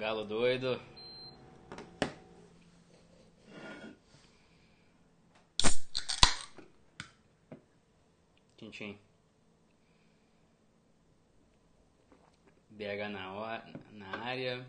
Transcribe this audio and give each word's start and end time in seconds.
Galo 0.00 0.24
doido. 0.24 0.80
Tintim. 8.56 8.98
BH 12.70 13.10
na, 13.10 13.34
hora, 13.34 13.64
na 13.92 14.24
área. 14.24 14.66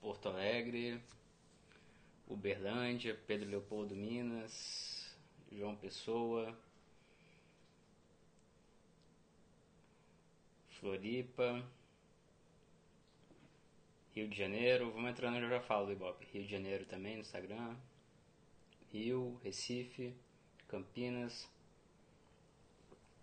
Porto 0.00 0.30
Alegre. 0.30 0.98
Uberlândia. 2.26 3.14
Pedro 3.26 3.50
Leopoldo 3.50 3.94
Minas. 3.94 5.14
João 5.52 5.76
Pessoa. 5.76 6.58
Floripa. 10.80 11.62
Rio 14.16 14.28
de 14.28 14.38
Janeiro, 14.38 14.90
vamos 14.92 15.10
entrando, 15.10 15.36
eu 15.36 15.50
já 15.50 15.60
falo 15.60 15.84
do 15.84 15.92
Ibope. 15.92 16.26
Rio 16.32 16.42
de 16.42 16.50
Janeiro 16.50 16.86
também 16.86 17.16
no 17.16 17.20
Instagram. 17.20 17.76
Rio, 18.90 19.38
Recife, 19.44 20.16
Campinas, 20.66 21.46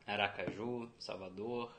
Aracaju, 0.06 0.88
Salvador, 1.00 1.76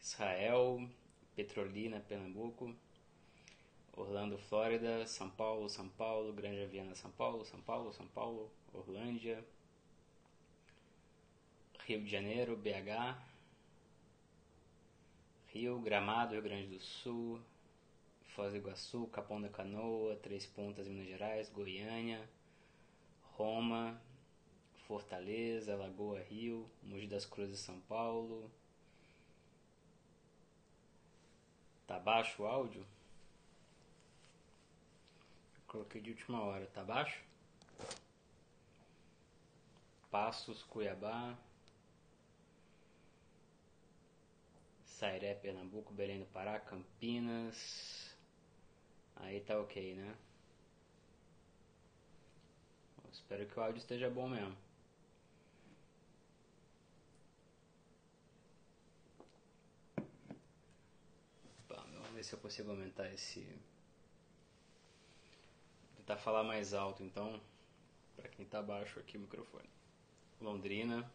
Israel, 0.00 0.88
Petrolina, 1.34 1.98
Pernambuco, 1.98 2.72
Orlando, 3.96 4.38
Flórida, 4.38 5.04
São 5.04 5.28
Paulo, 5.28 5.68
São 5.68 5.88
Paulo, 5.88 6.32
Grande 6.32 6.64
Viana, 6.66 6.94
São 6.94 7.10
Paulo, 7.10 7.44
São 7.44 7.60
Paulo, 7.62 7.92
São 7.92 8.06
Paulo, 8.06 8.48
Orlândia, 8.72 9.44
Rio 11.84 12.00
de 12.00 12.08
Janeiro, 12.08 12.56
BH, 12.56 13.31
Rio, 15.52 15.78
Gramado, 15.80 16.32
Rio 16.32 16.42
Grande 16.42 16.66
do 16.68 16.80
Sul, 16.80 17.38
Foz 18.34 18.52
do 18.52 18.56
Iguaçu, 18.56 19.06
Capão 19.08 19.38
da 19.38 19.50
Canoa, 19.50 20.16
Três 20.16 20.46
Pontas, 20.46 20.88
Minas 20.88 21.06
Gerais, 21.06 21.50
Goiânia, 21.50 22.26
Roma, 23.36 24.00
Fortaleza, 24.86 25.76
Lagoa 25.76 26.20
Rio, 26.20 26.66
Mogi 26.82 27.06
das 27.06 27.26
Cruzes, 27.26 27.60
São 27.60 27.78
Paulo. 27.80 28.50
Tá 31.86 31.98
baixo 31.98 32.42
o 32.42 32.46
áudio? 32.46 32.86
Coloquei 35.66 36.00
de 36.00 36.10
última 36.10 36.42
hora, 36.42 36.66
tá 36.72 36.82
baixo? 36.82 37.22
Passos, 40.10 40.62
Cuiabá. 40.62 41.36
Sairé, 45.02 45.34
Pernambuco, 45.34 45.92
Belém 45.92 46.20
do 46.20 46.26
Pará, 46.26 46.60
Campinas. 46.60 48.16
Aí 49.16 49.40
tá 49.40 49.58
ok, 49.58 49.96
né? 49.96 50.16
Espero 53.10 53.44
que 53.44 53.58
o 53.58 53.62
áudio 53.64 53.80
esteja 53.80 54.08
bom 54.08 54.28
mesmo. 54.28 54.56
vamos 61.68 62.12
ver 62.14 62.22
se 62.22 62.34
eu 62.34 62.38
consigo 62.38 62.70
aumentar 62.70 63.12
esse. 63.12 63.44
Tentar 65.96 66.18
falar 66.18 66.44
mais 66.44 66.72
alto 66.74 67.02
então, 67.02 67.42
para 68.14 68.28
quem 68.28 68.46
tá 68.46 68.62
baixo 68.62 69.00
aqui 69.00 69.16
o 69.16 69.20
microfone. 69.20 69.68
Londrina. 70.40 71.10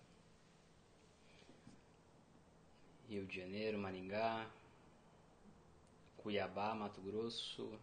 Rio 3.08 3.26
de 3.26 3.38
Janeiro, 3.38 3.78
Maringá, 3.78 4.46
Cuiabá, 6.18 6.76
Mato 6.76 7.02
Grosso, 7.02 7.80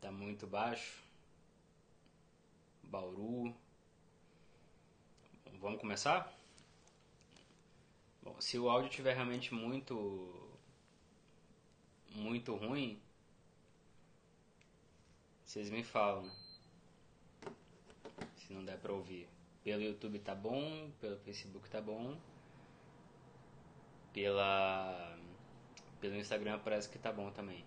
tá 0.00 0.12
muito 0.12 0.46
baixo. 0.46 1.02
Bauru. 2.82 3.54
Vamos 5.60 5.80
começar? 5.80 6.30
Bom, 8.22 8.38
se 8.40 8.58
o 8.58 8.68
áudio 8.68 8.90
estiver 8.90 9.14
realmente 9.14 9.54
muito 9.54 10.50
muito 12.14 12.54
ruim, 12.54 13.00
vocês 15.44 15.70
me 15.70 15.82
falam 15.82 16.30
se 18.46 18.52
não 18.52 18.64
der 18.64 18.78
pra 18.78 18.92
ouvir. 18.92 19.28
Pelo 19.62 19.82
YouTube 19.82 20.18
tá 20.18 20.34
bom, 20.34 20.90
pelo 21.00 21.16
Facebook 21.18 21.68
tá 21.70 21.80
bom. 21.80 22.16
Pela 24.12 25.18
pelo 26.00 26.16
Instagram 26.16 26.60
parece 26.62 26.88
que 26.88 26.98
tá 26.98 27.12
bom 27.12 27.30
também. 27.30 27.64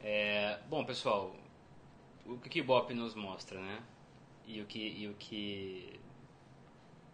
É, 0.00 0.58
bom, 0.68 0.84
pessoal, 0.84 1.36
o 2.26 2.38
que 2.38 2.60
o 2.60 2.64
Bop 2.64 2.92
nos 2.94 3.14
mostra, 3.14 3.60
né? 3.60 3.84
E 4.46 4.60
o 4.60 4.66
que 4.66 4.78
e 4.78 5.08
o 5.08 5.14
que 5.14 6.00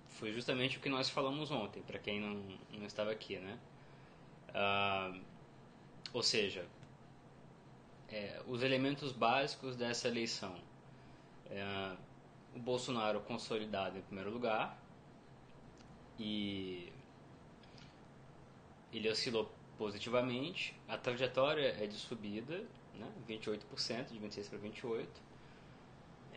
foi 0.07 0.33
justamente 0.33 0.79
o 0.79 0.81
que 0.81 0.89
nós 0.89 1.09
falamos 1.11 1.51
ontem, 1.51 1.83
para 1.83 1.99
quem 1.99 2.21
não, 2.21 2.59
não 2.71 2.87
estava 2.87 3.11
aqui, 3.11 3.39
né? 3.39 3.59
Uh, 4.51 5.21
ou 6.13 6.23
seja, 6.23 6.67
é, 8.09 8.41
os 8.47 8.63
elementos 8.63 9.13
básicos 9.13 9.77
dessa 9.77 10.09
eleição. 10.09 10.57
É, 11.51 11.97
o 12.55 12.59
Bolsonaro 12.59 13.21
consolidado 13.21 13.99
em 13.99 14.03
primeiro 14.03 14.31
lugar 14.31 14.79
e 16.19 16.93
ele 18.93 19.09
oscilou 19.09 19.51
positivamente. 19.77 20.75
A 20.89 20.99
trajetória 20.99 21.77
é 21.83 21.87
de 21.87 21.95
subida, 21.95 22.65
né? 22.95 23.11
28%, 23.29 24.09
de 24.09 24.19
26 24.19 24.49
para 24.49 24.59
28. 24.59 25.23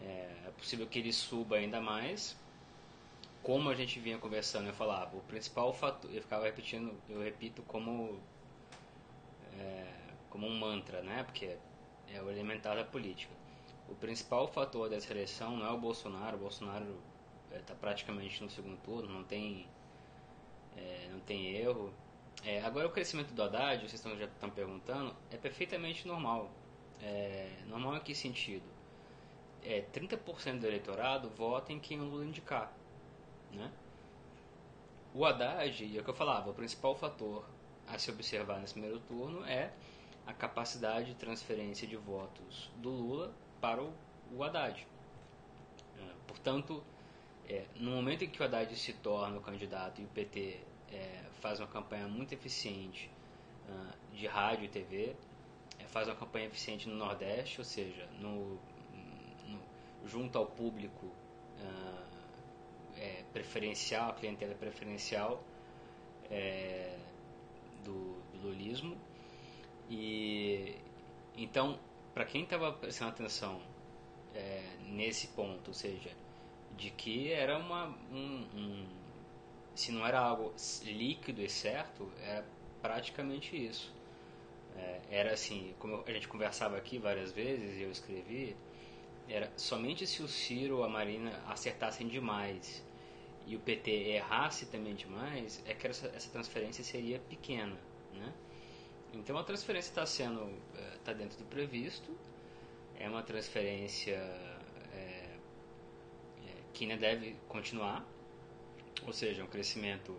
É, 0.01 0.05
é 0.47 0.51
possível 0.57 0.87
que 0.87 0.99
ele 0.99 1.11
suba 1.11 1.55
ainda 1.55 1.81
mais. 1.81 2.37
Como 3.41 3.69
a 3.69 3.75
gente 3.75 3.99
vinha 3.99 4.19
conversando, 4.19 4.67
eu 4.67 4.73
falava, 4.73 5.17
o 5.17 5.21
principal 5.21 5.73
fator, 5.73 6.13
eu 6.13 6.21
ficava 6.21 6.45
repetindo, 6.45 6.93
eu 7.09 7.21
repito 7.21 7.63
como 7.63 8.21
é, 9.57 9.87
como 10.29 10.47
um 10.47 10.57
mantra, 10.59 11.01
né? 11.01 11.23
Porque 11.23 11.57
é 12.07 12.21
o 12.21 12.29
elementar 12.29 12.75
da 12.75 12.83
política. 12.83 13.40
O 13.91 13.95
principal 13.95 14.47
fator 14.47 14.89
dessa 14.89 15.11
eleição 15.11 15.57
não 15.57 15.67
é 15.67 15.71
o 15.71 15.77
Bolsonaro. 15.77 16.37
O 16.37 16.39
Bolsonaro 16.39 16.97
está 17.53 17.73
é, 17.73 17.75
praticamente 17.75 18.41
no 18.41 18.49
segundo 18.49 18.77
turno, 18.77 19.13
não 19.13 19.23
tem, 19.25 19.67
é, 20.77 21.09
não 21.11 21.19
tem 21.19 21.47
erro. 21.57 21.93
É, 22.45 22.61
agora, 22.61 22.87
o 22.87 22.91
crescimento 22.91 23.33
do 23.33 23.43
Haddad, 23.43 23.81
vocês 23.81 23.95
estão, 23.95 24.17
já 24.17 24.25
estão 24.25 24.49
perguntando, 24.49 25.13
é 25.29 25.35
perfeitamente 25.35 26.07
normal. 26.07 26.49
É, 27.01 27.51
normal 27.67 27.97
em 27.97 27.99
que 27.99 28.15
sentido? 28.15 28.63
É, 29.61 29.81
30% 29.93 30.59
do 30.59 30.67
eleitorado 30.67 31.29
vota 31.29 31.73
em 31.73 31.79
quem 31.79 31.99
o 31.99 32.05
Lula 32.05 32.23
indicar. 32.23 32.71
Né? 33.51 33.69
O 35.13 35.25
Haddad, 35.25 35.83
e 35.83 35.97
é 35.97 35.99
o 35.99 36.03
que 36.03 36.09
eu 36.09 36.13
falava, 36.13 36.49
o 36.49 36.53
principal 36.53 36.95
fator 36.95 37.45
a 37.87 37.99
se 37.99 38.09
observar 38.09 38.59
nesse 38.61 38.73
primeiro 38.73 39.01
turno 39.01 39.43
é 39.43 39.73
a 40.25 40.31
capacidade 40.31 41.07
de 41.07 41.15
transferência 41.15 41.85
de 41.85 41.97
votos 41.97 42.71
do 42.77 42.89
Lula 42.89 43.33
para 43.61 43.81
o, 43.81 43.93
o 44.35 44.43
Haddad. 44.43 44.85
É, 45.97 46.01
portanto, 46.27 46.83
é, 47.47 47.65
no 47.75 47.91
momento 47.91 48.23
em 48.23 48.29
que 48.29 48.41
o 48.41 48.45
Haddad 48.45 48.75
se 48.75 48.93
torna 48.93 49.37
o 49.37 49.41
candidato 49.41 50.01
e 50.01 50.03
o 50.05 50.07
PT 50.07 50.59
é, 50.91 51.23
faz 51.39 51.59
uma 51.59 51.67
campanha 51.67 52.07
muito 52.07 52.33
eficiente 52.33 53.09
uh, 53.69 54.15
de 54.15 54.27
rádio 54.27 54.65
e 54.65 54.67
TV, 54.67 55.15
é, 55.79 55.83
faz 55.85 56.07
uma 56.07 56.15
campanha 56.15 56.47
eficiente 56.47 56.89
no 56.89 56.95
Nordeste, 56.95 57.59
ou 57.59 57.65
seja, 57.65 58.05
no, 58.19 58.59
no 59.47 59.61
junto 60.05 60.37
ao 60.37 60.45
público 60.45 61.05
uh, 61.05 62.11
preferencial, 63.31 64.09
a 64.09 64.13
clientela 64.13 64.53
preferencial 64.55 65.41
é, 66.29 66.97
do, 67.83 68.21
do 68.33 68.47
lulismo 68.49 68.97
e 69.89 70.75
então, 71.35 71.79
para 72.13 72.25
quem 72.25 72.43
estava 72.43 72.71
prestando 72.71 73.11
atenção 73.11 73.61
é, 74.33 74.63
nesse 74.87 75.27
ponto, 75.27 75.69
ou 75.69 75.73
seja, 75.73 76.11
de 76.77 76.89
que 76.89 77.31
era 77.31 77.57
uma 77.57 77.87
um, 78.11 78.47
um, 78.55 78.85
se 79.75 79.91
não 79.91 80.05
era 80.05 80.19
algo 80.19 80.53
líquido 80.83 81.41
e 81.41 81.49
certo, 81.49 82.11
era 82.21 82.45
praticamente 82.81 83.55
isso. 83.55 83.93
É, 84.75 85.01
era 85.09 85.33
assim, 85.33 85.73
como 85.79 86.03
a 86.05 86.11
gente 86.11 86.27
conversava 86.27 86.77
aqui 86.77 86.97
várias 86.97 87.31
vezes 87.31 87.77
e 87.77 87.83
eu 87.83 87.91
escrevi, 87.91 88.55
era 89.27 89.51
somente 89.57 90.05
se 90.07 90.21
o 90.21 90.27
Ciro 90.27 90.77
ou 90.77 90.83
a 90.83 90.89
Marina 90.89 91.41
acertassem 91.47 92.07
demais 92.07 92.83
e 93.45 93.55
o 93.55 93.59
PT 93.59 93.91
errasse 93.91 94.65
também 94.67 94.95
demais, 94.95 95.61
é 95.65 95.73
que 95.73 95.87
essa, 95.87 96.07
essa 96.07 96.29
transferência 96.29 96.83
seria 96.83 97.19
pequena, 97.19 97.77
né? 98.13 98.33
Então 99.13 99.37
a 99.37 99.43
transferência 99.43 99.89
está 99.89 100.05
sendo 100.05 100.49
está 100.95 101.11
eh, 101.11 101.15
dentro 101.15 101.37
do 101.37 101.45
previsto, 101.45 102.15
é 102.97 103.09
uma 103.09 103.23
transferência 103.23 104.15
é, 104.93 105.37
é, 106.45 106.53
que 106.73 106.85
ainda 106.85 106.97
deve 106.97 107.35
continuar, 107.47 108.05
ou 109.05 109.11
seja, 109.11 109.43
um 109.43 109.47
crescimento 109.47 110.15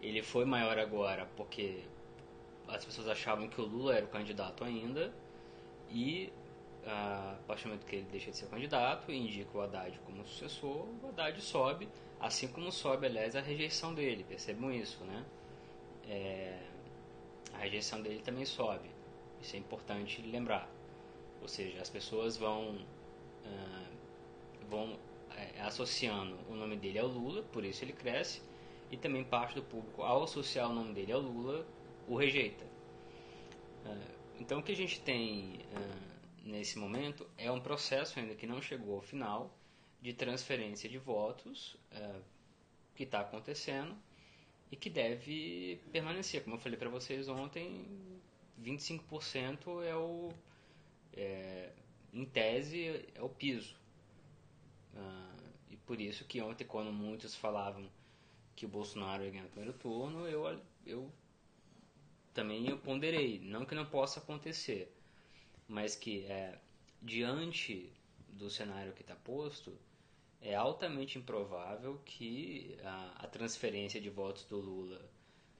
ele 0.00 0.22
foi 0.22 0.44
maior 0.44 0.78
agora 0.78 1.28
porque 1.36 1.84
as 2.68 2.84
pessoas 2.84 3.08
achavam 3.08 3.48
que 3.48 3.60
o 3.60 3.64
Lula 3.64 3.96
era 3.96 4.04
o 4.04 4.08
candidato 4.08 4.64
ainda. 4.64 5.12
E 5.90 6.32
a 6.86 7.36
partir 7.46 7.64
do 7.64 7.68
momento 7.68 7.86
que 7.86 7.96
ele 7.96 8.06
deixa 8.10 8.30
de 8.30 8.36
ser 8.36 8.46
candidato 8.46 9.12
e 9.12 9.16
indica 9.16 9.56
o 9.56 9.60
Haddad 9.60 9.98
como 10.04 10.26
sucessor, 10.26 10.86
o 11.02 11.08
Haddad 11.08 11.40
sobe, 11.40 11.88
assim 12.18 12.48
como 12.48 12.72
sobe, 12.72 13.06
aliás, 13.06 13.36
a 13.36 13.40
rejeição 13.40 13.94
dele, 13.94 14.24
percebam 14.24 14.72
isso, 14.72 15.04
né? 15.04 15.24
É, 16.08 16.58
a 17.52 17.58
rejeição 17.58 18.00
dele 18.02 18.20
também 18.22 18.44
sobe, 18.44 18.90
isso 19.40 19.56
é 19.56 19.58
importante 19.58 20.22
lembrar. 20.22 20.68
Ou 21.40 21.48
seja, 21.48 21.80
as 21.80 21.90
pessoas 21.90 22.36
vão, 22.36 22.76
uh, 22.76 23.96
vão 24.68 24.98
é, 25.36 25.60
associando 25.62 26.38
o 26.48 26.54
nome 26.54 26.76
dele 26.76 26.98
ao 26.98 27.08
Lula, 27.08 27.42
por 27.42 27.64
isso 27.64 27.84
ele 27.84 27.92
cresce, 27.92 28.40
e 28.90 28.96
também 28.96 29.24
parte 29.24 29.54
do 29.54 29.62
público, 29.62 30.02
ao 30.02 30.22
associar 30.22 30.70
o 30.70 30.74
nome 30.74 30.94
dele 30.94 31.12
ao 31.12 31.20
Lula, 31.20 31.66
o 32.06 32.16
rejeita. 32.16 32.64
Uh, 33.84 34.12
então 34.38 34.60
o 34.60 34.62
que 34.62 34.72
a 34.72 34.76
gente 34.76 35.00
tem 35.00 35.60
uh, 35.72 36.48
nesse 36.48 36.78
momento 36.78 37.28
é 37.36 37.50
um 37.50 37.60
processo 37.60 38.18
ainda 38.18 38.34
que 38.34 38.46
não 38.46 38.62
chegou 38.62 38.96
ao 38.96 39.02
final 39.02 39.52
de 40.00 40.12
transferência 40.12 40.88
de 40.88 40.98
votos 40.98 41.76
que 42.96 43.04
está 43.04 43.20
acontecendo 43.20 43.96
e 44.72 44.76
que 44.76 44.88
deve 44.88 45.78
permanecer. 45.92 46.42
Como 46.42 46.56
eu 46.56 46.60
falei 46.60 46.78
para 46.78 46.88
vocês 46.88 47.28
ontem, 47.28 47.86
25% 48.60 49.82
é 49.84 49.94
o, 49.94 50.32
é, 51.12 51.70
em 52.10 52.24
tese, 52.24 53.04
é 53.14 53.22
o 53.22 53.28
piso. 53.28 53.76
Uh, 54.94 55.42
e 55.70 55.76
por 55.76 56.00
isso 56.00 56.24
que 56.24 56.40
ontem, 56.40 56.64
quando 56.64 56.90
muitos 56.90 57.36
falavam 57.36 57.86
que 58.56 58.64
o 58.64 58.68
Bolsonaro 58.68 59.22
ia 59.22 59.30
ganhar 59.30 59.42
no 59.44 59.50
primeiro 59.50 59.78
turno, 59.78 60.26
eu, 60.26 60.58
eu 60.86 61.12
também 62.32 62.66
eu 62.66 62.78
ponderei. 62.78 63.40
Não 63.40 63.66
que 63.66 63.74
não 63.74 63.84
possa 63.84 64.20
acontecer, 64.20 64.90
mas 65.68 65.94
que 65.94 66.24
é, 66.24 66.58
diante 67.02 67.92
do 68.30 68.48
cenário 68.48 68.94
que 68.94 69.02
está 69.02 69.14
posto, 69.14 69.78
é 70.42 70.54
altamente 70.54 71.18
improvável 71.18 72.00
que 72.04 72.76
a, 72.82 73.24
a, 73.24 73.26
transferência 73.26 74.00
de 74.00 74.10
votos 74.10 74.44
do 74.44 74.58
Lula 74.58 75.00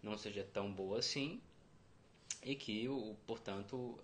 não 0.02 0.18
seja 0.18 0.44
tão 0.52 0.72
boa 0.72 0.98
assim 0.98 1.40
e 2.42 2.56
que, 2.56 2.88
o, 2.88 3.16
portanto, 3.26 3.98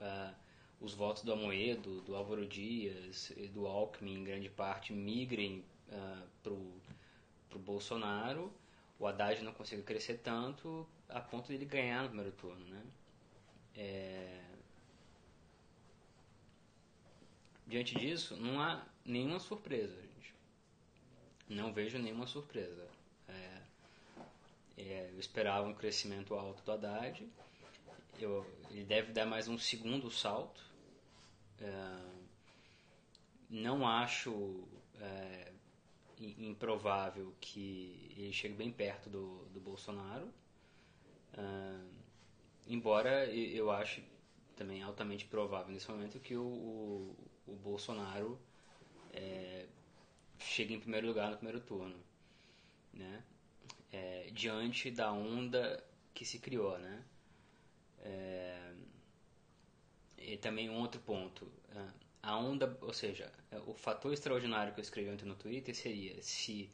os 0.80 0.94
votos 0.94 1.24
do 1.24 1.32
Amoedo, 1.32 2.00
do 2.02 2.14
Álvaro 2.14 2.46
Dias 2.46 3.30
e 3.36 3.48
do 3.48 3.66
Alckmin, 3.66 4.20
em 4.20 4.24
grande 4.24 4.48
parte, 4.48 4.92
migrem 4.92 5.64
uh, 5.88 6.22
para 6.42 6.52
o 6.52 7.58
Bolsonaro, 7.58 8.52
o 8.98 9.06
Haddad 9.06 9.42
não 9.42 9.52
consiga 9.52 9.82
crescer 9.82 10.18
tanto 10.18 10.86
a 11.08 11.20
ponto 11.20 11.48
de 11.48 11.54
ele 11.54 11.64
ganhar 11.64 12.02
no 12.02 12.08
primeiro 12.08 12.32
turno. 12.32 12.64
Né? 12.66 12.82
É, 13.76 14.48
Diante 17.68 17.94
disso, 17.96 18.34
não 18.36 18.62
há 18.62 18.82
nenhuma 19.04 19.38
surpresa. 19.38 20.07
Não 21.48 21.72
vejo 21.72 21.98
nenhuma 21.98 22.26
surpresa. 22.26 22.86
É, 23.28 23.62
é, 24.76 25.10
eu 25.12 25.18
esperava 25.18 25.66
um 25.66 25.74
crescimento 25.74 26.34
alto 26.34 26.62
do 26.62 26.72
Haddad. 26.72 27.26
Eu, 28.20 28.46
ele 28.70 28.84
deve 28.84 29.12
dar 29.12 29.26
mais 29.26 29.48
um 29.48 29.56
segundo 29.56 30.10
salto. 30.10 30.62
É, 31.60 32.18
não 33.48 33.86
acho 33.86 34.68
é, 35.00 35.52
improvável 36.20 37.34
que 37.40 38.12
ele 38.16 38.32
chegue 38.32 38.54
bem 38.54 38.70
perto 38.70 39.08
do, 39.08 39.44
do 39.46 39.60
Bolsonaro. 39.60 40.28
É, 41.32 41.80
embora 42.66 43.26
eu 43.26 43.70
ache 43.70 44.04
também 44.54 44.82
altamente 44.82 45.24
provável 45.24 45.72
nesse 45.72 45.88
momento 45.90 46.18
que 46.18 46.36
o, 46.36 46.42
o, 46.42 47.16
o 47.46 47.56
Bolsonaro 47.56 48.38
é, 49.12 49.66
chega 50.38 50.72
em 50.72 50.80
primeiro 50.80 51.06
lugar 51.06 51.30
no 51.30 51.36
primeiro 51.36 51.60
turno, 51.60 51.96
né? 52.92 53.22
É, 53.92 54.30
diante 54.32 54.90
da 54.90 55.12
onda 55.12 55.82
que 56.14 56.24
se 56.24 56.38
criou, 56.38 56.78
né? 56.78 57.04
É, 58.00 58.72
e 60.18 60.36
também 60.36 60.68
um 60.68 60.78
outro 60.78 61.00
ponto, 61.00 61.50
é, 61.74 61.86
a 62.22 62.36
onda, 62.36 62.76
ou 62.82 62.92
seja, 62.92 63.32
é, 63.50 63.58
o 63.66 63.74
fator 63.74 64.12
extraordinário 64.12 64.72
que 64.74 64.80
eu 64.80 64.82
escrevi 64.82 65.10
ontem 65.10 65.24
no 65.24 65.34
Twitter 65.34 65.74
seria 65.74 66.22
se 66.22 66.70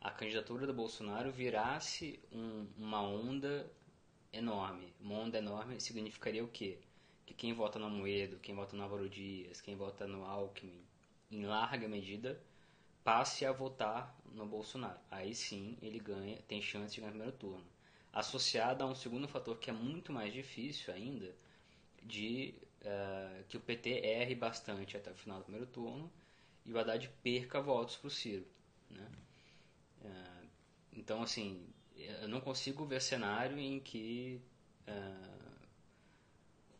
a 0.00 0.10
candidatura 0.10 0.66
do 0.66 0.74
Bolsonaro 0.74 1.30
virasse 1.32 2.20
um, 2.32 2.66
uma 2.76 3.02
onda 3.02 3.70
enorme. 4.32 4.92
Uma 5.00 5.18
onda 5.18 5.38
enorme 5.38 5.80
significaria 5.80 6.44
o 6.44 6.48
quê? 6.48 6.78
que 7.26 7.34
quem 7.34 7.52
vota 7.52 7.78
no 7.78 7.90
Moedo, 7.90 8.38
quem 8.38 8.54
vota 8.54 8.76
no 8.76 8.82
Álvaro 8.82 9.08
Dias, 9.08 9.60
quem 9.60 9.76
vota 9.76 10.06
no 10.06 10.24
Alckmin, 10.24 10.84
em 11.30 11.44
larga 11.44 11.88
medida, 11.88 12.40
passe 13.04 13.44
a 13.44 13.52
votar 13.52 14.16
no 14.34 14.46
Bolsonaro. 14.46 14.98
Aí 15.10 15.34
sim 15.34 15.76
ele 15.82 15.98
ganha, 15.98 16.38
tem 16.48 16.60
chance 16.62 16.94
de 16.94 17.00
ganhar 17.00 17.12
no 17.12 17.18
primeiro 17.18 17.38
turno. 17.38 17.66
Associado 18.12 18.84
a 18.84 18.86
um 18.86 18.94
segundo 18.94 19.26
fator 19.28 19.58
que 19.58 19.70
é 19.70 19.72
muito 19.72 20.12
mais 20.12 20.32
difícil 20.32 20.92
ainda, 20.92 21.34
de 22.02 22.54
uh, 22.82 23.44
que 23.48 23.56
o 23.56 23.60
PT 23.60 23.90
erre 23.90 24.34
bastante 24.34 24.96
até 24.96 25.10
o 25.10 25.14
final 25.14 25.38
do 25.38 25.44
primeiro 25.44 25.66
turno 25.66 26.10
e 26.64 26.72
o 26.72 26.78
Haddad 26.78 27.08
perca 27.22 27.60
votos 27.60 27.96
para 27.96 28.08
o 28.08 28.10
Ciro. 28.10 28.46
Né? 28.90 29.08
Uh, 30.02 30.46
então, 30.92 31.22
assim, 31.22 31.66
eu 31.96 32.28
não 32.28 32.40
consigo 32.40 32.84
ver 32.84 33.00
cenário 33.00 33.58
em 33.58 33.80
que 33.80 34.40
uh, 34.88 35.52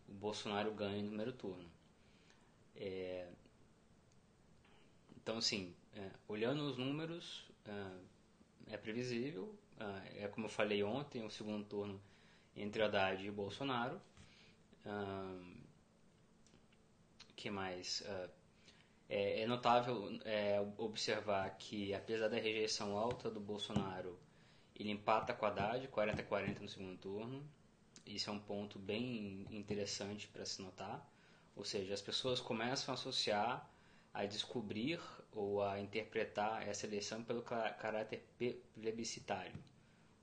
o 0.08 0.12
Bolsonaro 0.14 0.72
ganha 0.72 1.02
no 1.02 1.08
primeiro 1.08 1.32
turno. 1.32 1.70
É, 2.76 3.28
então, 5.16 5.38
assim, 5.38 5.74
é, 5.94 6.10
olhando 6.28 6.62
os 6.64 6.76
números, 6.76 7.44
é, 7.64 8.74
é 8.74 8.76
previsível. 8.76 9.54
É, 9.78 10.24
é 10.24 10.28
como 10.28 10.46
eu 10.46 10.50
falei 10.50 10.82
ontem, 10.82 11.24
o 11.24 11.30
segundo 11.30 11.64
turno 11.64 12.00
entre 12.56 12.82
Haddad 12.82 13.24
e 13.26 13.30
Bolsonaro. 13.30 14.00
que 17.36 17.50
mais? 17.50 18.02
É, 19.14 19.42
é, 19.42 19.46
notável 19.46 20.08
é, 20.24 20.58
observar 20.78 21.50
que, 21.58 21.92
apesar 21.92 22.28
da 22.28 22.36
rejeição 22.36 22.96
alta 22.96 23.30
do 23.30 23.40
Bolsonaro, 23.40 24.18
ele 24.74 24.90
empata 24.90 25.34
com 25.34 25.44
Haddad, 25.44 25.86
40-40 25.88 26.60
no 26.60 26.68
segundo 26.68 26.96
turno. 26.96 27.46
Isso 28.06 28.30
é 28.30 28.32
um 28.32 28.38
ponto 28.38 28.78
bem 28.78 29.46
interessante 29.50 30.26
para 30.28 30.46
se 30.46 30.62
notar. 30.62 31.06
Ou 31.54 31.62
seja, 31.62 31.92
as 31.92 32.00
pessoas 32.00 32.40
começam 32.40 32.92
a 32.92 32.96
associar, 32.96 33.70
a 34.14 34.24
descobrir 34.24 34.98
ou 35.32 35.62
a 35.62 35.80
interpretar 35.80 36.66
essa 36.68 36.86
eleição 36.86 37.22
pelo 37.24 37.42
caráter 37.42 38.24
plebiscitário. 38.74 39.54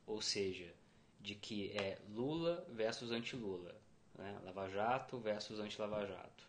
Ou 0.05 0.21
seja, 0.21 0.73
de 1.19 1.35
que 1.35 1.71
é 1.77 1.97
Lula 2.09 2.65
versus 2.69 3.11
anti-Lula, 3.11 3.75
né? 4.15 4.39
Lava 4.43 4.69
Jato 4.69 5.19
versus 5.19 5.59
anti-Lava 5.59 6.05
Jato, 6.05 6.47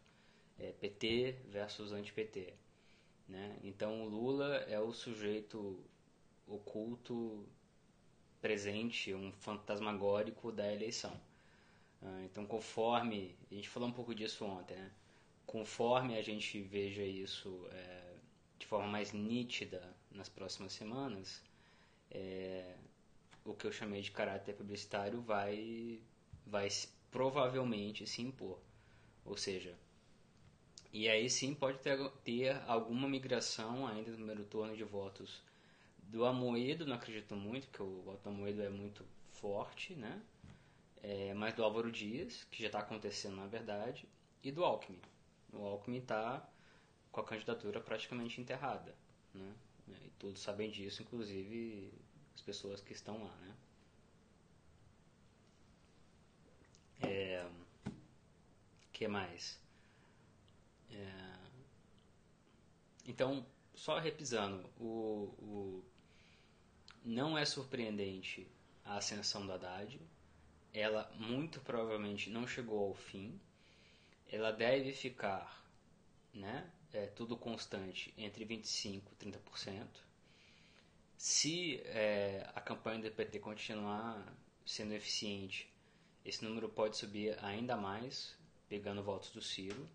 é 0.59 0.73
PT 0.73 1.37
versus 1.49 1.93
anti-PT. 1.93 2.55
Né? 3.29 3.59
Então 3.63 4.05
Lula 4.05 4.57
é 4.69 4.79
o 4.81 4.93
sujeito 4.93 5.79
oculto 6.47 7.47
presente, 8.41 9.15
um 9.15 9.31
fantasmagórico 9.33 10.51
da 10.51 10.73
eleição. 10.73 11.21
Ah, 12.03 12.23
então, 12.25 12.47
conforme, 12.47 13.37
a 13.51 13.55
gente 13.55 13.69
falou 13.69 13.89
um 13.89 13.93
pouco 13.93 14.15
disso 14.15 14.45
ontem, 14.45 14.75
né? 14.75 14.91
conforme 15.47 16.17
a 16.17 16.23
gente 16.23 16.61
veja 16.61 17.03
isso 17.03 17.69
é, 17.73 18.10
de 18.61 18.67
forma 18.67 18.87
mais 18.87 19.13
nítida 19.13 19.83
nas 20.13 20.29
próximas 20.29 20.73
semanas, 20.75 21.43
é, 22.11 22.77
o 23.43 23.55
que 23.55 23.67
eu 23.67 23.73
chamei 23.73 24.03
de 24.03 24.11
caráter 24.11 24.55
publicitário 24.55 25.21
vai, 25.23 25.99
vai 26.47 26.69
provavelmente 27.11 28.07
se 28.07 28.21
impor. 28.21 28.61
Ou 29.25 29.37
seja, 29.37 29.75
e 30.93 31.09
aí 31.09 31.31
sim 31.31 31.55
pode 31.55 31.79
ter, 31.79 31.99
ter 32.23 32.63
alguma 32.67 33.09
migração 33.09 33.87
ainda 33.87 34.11
no 34.11 34.17
primeiro 34.19 34.45
turno 34.45 34.77
de 34.77 34.85
votos 34.85 35.43
do 35.99 36.27
Amoedo, 36.27 36.85
não 36.85 36.97
acredito 36.97 37.35
muito, 37.35 37.67
porque 37.69 37.83
o 37.83 38.03
voto 38.03 38.23
do 38.23 38.29
Amoedo 38.29 38.63
é 38.63 38.69
muito 38.69 39.07
forte, 39.31 39.95
né? 39.95 40.21
É, 41.03 41.33
mas 41.33 41.55
do 41.55 41.65
Álvaro 41.65 41.91
Dias, 41.91 42.45
que 42.51 42.61
já 42.61 42.67
está 42.67 42.81
acontecendo 42.81 43.37
na 43.37 43.47
verdade, 43.47 44.07
e 44.43 44.53
do 44.53 44.63
Alckmin. 44.65 45.01
O 45.51 45.65
Alckmin 45.65 45.99
está 45.99 46.47
com 47.11 47.21
a 47.21 47.25
candidatura 47.25 47.81
praticamente 47.81 48.41
enterrada, 48.41 48.95
né? 49.35 49.55
E 49.89 50.11
todos 50.19 50.41
sabem 50.41 50.71
disso, 50.71 51.03
inclusive 51.03 51.93
as 52.35 52.41
pessoas 52.41 52.81
que 52.81 52.93
estão 52.93 53.25
lá, 53.25 53.37
né? 53.37 53.57
É, 57.03 57.51
que 58.93 59.09
mais? 59.09 59.59
É, 60.91 61.41
então, 63.07 63.45
só 63.75 63.99
repisando, 63.99 64.69
o, 64.79 65.35
o, 65.39 65.85
não 67.05 67.37
é 67.37 67.45
surpreendente 67.45 68.47
a 68.85 68.97
ascensão 68.99 69.47
da 69.47 69.55
Haddad. 69.55 70.01
Ela 70.73 71.11
muito 71.17 71.61
provavelmente 71.61 72.31
não 72.31 72.47
chegou 72.47 72.87
ao 72.89 72.95
fim. 72.95 73.41
Ela 74.31 74.53
deve 74.53 74.93
ficar, 74.93 75.67
né, 76.33 76.71
é, 76.93 77.07
tudo 77.07 77.37
constante, 77.37 78.13
entre 78.17 78.45
25% 78.45 79.03
e 79.13 79.25
30%. 79.27 79.87
Se 81.17 81.81
é, 81.85 82.49
a 82.55 82.61
campanha 82.61 83.03
do 83.03 83.11
PT 83.11 83.39
continuar 83.41 84.25
sendo 84.65 84.95
eficiente, 84.95 85.71
esse 86.25 86.45
número 86.45 86.69
pode 86.69 86.97
subir 86.97 87.37
ainda 87.45 87.77
mais, 87.77 88.35
pegando 88.69 89.03
votos 89.03 89.31
do 89.31 89.43
Ciro 89.43 89.89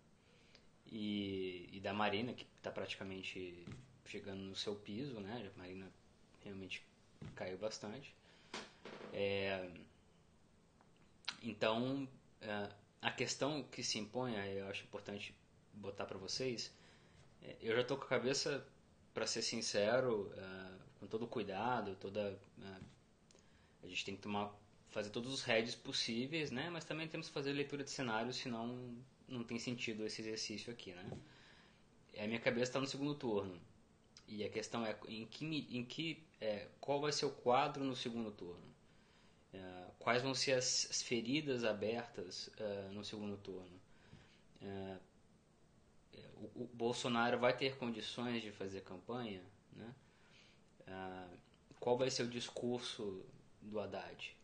e, 0.86 1.68
e 1.72 1.80
da 1.80 1.92
Marina, 1.92 2.32
que 2.32 2.46
está 2.56 2.70
praticamente 2.70 3.66
chegando 4.04 4.40
no 4.40 4.54
seu 4.54 4.74
piso, 4.76 5.18
né? 5.20 5.50
A 5.54 5.58
Marina 5.58 5.90
realmente 6.44 6.82
caiu 7.34 7.58
bastante. 7.58 8.14
É, 9.12 9.68
então, 11.42 12.08
é, 12.40 12.68
a 13.02 13.10
questão 13.10 13.62
que 13.64 13.82
se 13.82 13.98
impõe, 13.98 14.34
eu 14.56 14.68
acho 14.68 14.84
importante 14.84 15.34
botar 15.74 16.06
para 16.06 16.18
vocês, 16.18 16.72
eu 17.60 17.74
já 17.74 17.82
estou 17.82 17.96
com 17.96 18.04
a 18.04 18.08
cabeça, 18.08 18.66
para 19.14 19.26
ser 19.26 19.42
sincero, 19.42 20.32
é, 20.36 20.72
com 21.00 21.06
todo 21.06 21.26
cuidado, 21.26 21.96
toda 21.96 22.38
é, 22.62 22.80
a 23.82 23.86
gente 23.86 24.04
tem 24.04 24.16
que 24.16 24.22
tomar 24.22 24.54
fazer 24.88 25.10
todos 25.10 25.32
os 25.32 25.42
heads 25.42 25.74
possíveis, 25.74 26.50
né? 26.50 26.70
Mas 26.70 26.84
também 26.84 27.06
temos 27.06 27.28
que 27.28 27.34
fazer 27.34 27.52
leitura 27.52 27.84
de 27.84 27.90
cenário, 27.90 28.32
senão 28.32 28.96
não 29.28 29.44
tem 29.44 29.58
sentido 29.58 30.06
esse 30.06 30.22
exercício 30.22 30.72
aqui, 30.72 30.92
né? 30.92 31.10
A 32.18 32.26
minha 32.26 32.40
cabeça 32.40 32.70
está 32.70 32.80
no 32.80 32.86
segundo 32.86 33.14
turno. 33.14 33.60
E 34.26 34.42
a 34.42 34.48
questão 34.48 34.84
é 34.84 34.96
em 35.08 35.26
que, 35.26 35.44
em 35.44 35.84
que 35.84 36.24
é, 36.40 36.66
qual 36.80 37.00
vai 37.00 37.12
ser 37.12 37.26
o 37.26 37.30
quadro 37.30 37.84
no 37.84 37.94
segundo 37.94 38.30
turno? 38.30 38.74
É, 39.52 39.84
quais 39.98 40.22
vão 40.22 40.34
ser 40.34 40.52
as, 40.52 40.88
as 40.90 41.02
feridas 41.02 41.62
abertas 41.62 42.50
é, 42.58 42.88
no 42.92 43.04
segundo 43.04 43.36
turno? 43.36 43.80
É, 46.36 46.44
é, 46.44 46.48
o, 46.54 46.66
Bolsonaro 46.72 47.38
vai 47.38 47.56
ter 47.56 47.76
condições 47.76 48.42
de 48.42 48.52
fazer 48.52 48.82
campanha? 48.82 49.42
Né? 49.72 49.94
É, 50.86 51.26
qual 51.80 51.96
vai 51.96 52.10
ser 52.10 52.22
o 52.24 52.28
discurso 52.28 53.24
do 53.60 53.80
Haddad? 53.80 54.36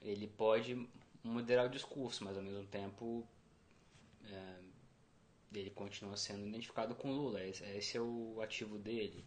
ele 0.00 0.26
pode 0.26 0.88
moderar 1.22 1.66
o 1.66 1.70
discurso, 1.70 2.24
mas 2.24 2.36
ao 2.36 2.42
mesmo 2.42 2.66
tempo 2.66 3.24
é, 4.24 4.58
ele 5.54 5.70
continua 5.70 6.16
sendo 6.16 6.46
identificado 6.46 6.94
com 6.94 7.12
Lula. 7.12 7.44
Esse, 7.44 7.64
esse 7.64 7.96
é 7.96 8.00
o 8.00 8.40
ativo 8.42 8.78
dele. 8.78 9.24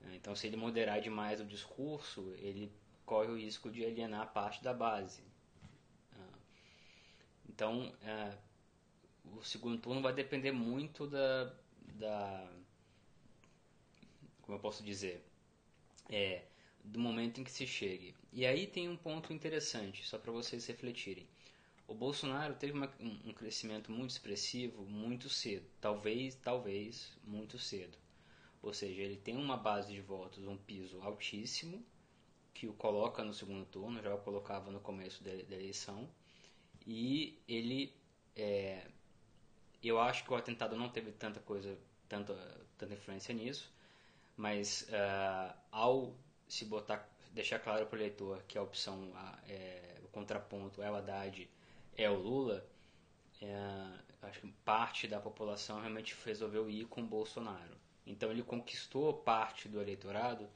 É, 0.00 0.16
então, 0.16 0.34
se 0.34 0.46
ele 0.46 0.56
moderar 0.56 1.00
demais 1.00 1.40
o 1.40 1.44
discurso, 1.44 2.32
ele 2.38 2.72
corre 3.04 3.28
o 3.28 3.36
risco 3.36 3.70
de 3.70 3.84
alienar 3.84 4.32
parte 4.32 4.62
da 4.62 4.72
base. 4.72 5.22
É, 6.14 6.38
então, 7.48 7.92
é, 8.02 8.36
o 9.24 9.42
segundo 9.42 9.78
turno 9.78 10.00
vai 10.02 10.12
depender 10.12 10.52
muito 10.52 11.06
da, 11.06 11.54
da 11.94 12.50
como 14.42 14.56
eu 14.56 14.60
posso 14.60 14.82
dizer, 14.82 15.24
é, 16.10 16.42
do 16.84 16.98
momento 16.98 17.40
em 17.40 17.44
que 17.44 17.50
se 17.50 17.66
chegue. 17.66 18.14
E 18.32 18.44
aí 18.44 18.66
tem 18.66 18.88
um 18.88 18.96
ponto 18.96 19.32
interessante, 19.32 20.04
só 20.06 20.18
para 20.18 20.32
vocês 20.32 20.66
refletirem. 20.66 21.26
O 21.86 21.94
Bolsonaro 21.94 22.54
teve 22.54 22.72
uma, 22.72 22.92
um 23.00 23.32
crescimento 23.32 23.90
muito 23.90 24.10
expressivo 24.10 24.84
muito 24.84 25.28
cedo, 25.28 25.66
talvez, 25.80 26.34
talvez 26.34 27.12
muito 27.24 27.58
cedo. 27.58 27.96
Ou 28.62 28.72
seja, 28.72 29.02
ele 29.02 29.16
tem 29.16 29.36
uma 29.36 29.56
base 29.56 29.92
de 29.92 30.00
votos, 30.00 30.46
um 30.46 30.56
piso 30.56 31.00
altíssimo, 31.02 31.84
que 32.54 32.68
o 32.68 32.72
coloca 32.72 33.24
no 33.24 33.34
segundo 33.34 33.64
turno, 33.66 34.02
já 34.02 34.14
o 34.14 34.18
colocava 34.18 34.70
no 34.70 34.80
começo 34.80 35.22
da, 35.24 35.32
eleição, 35.32 36.08
e 36.86 37.38
ele, 37.48 37.92
é, 38.36 38.86
eu 39.88 40.00
acho 40.00 40.24
que 40.24 40.32
o 40.32 40.36
atentado 40.36 40.76
não 40.76 40.88
teve 40.88 41.12
tanta 41.12 41.40
coisa, 41.40 41.78
tanta, 42.08 42.34
tanta 42.78 42.94
influência 42.94 43.34
nisso, 43.34 43.72
mas 44.36 44.88
uh, 44.88 45.54
ao 45.70 46.14
se 46.48 46.64
botar, 46.64 47.08
deixar 47.32 47.58
claro 47.58 47.86
para 47.86 47.96
o 47.96 47.98
eleitor 47.98 48.42
que 48.46 48.58
a 48.58 48.62
opção, 48.62 49.10
a, 49.14 49.38
é, 49.48 49.98
o 50.04 50.08
contraponto 50.08 50.82
é 50.82 50.90
o 50.90 50.94
Haddad, 50.94 51.48
é 51.96 52.10
o 52.10 52.14
Lula, 52.14 52.66
é, 53.40 54.26
acho 54.26 54.40
que 54.40 54.52
parte 54.64 55.08
da 55.08 55.20
população 55.20 55.80
realmente 55.80 56.16
resolveu 56.24 56.68
ir 56.70 56.86
com 56.86 57.00
o 57.00 57.06
Bolsonaro. 57.06 57.76
Então 58.06 58.30
ele 58.30 58.42
conquistou 58.42 59.14
parte 59.14 59.68
do 59.68 59.80
eleitorado 59.80 60.48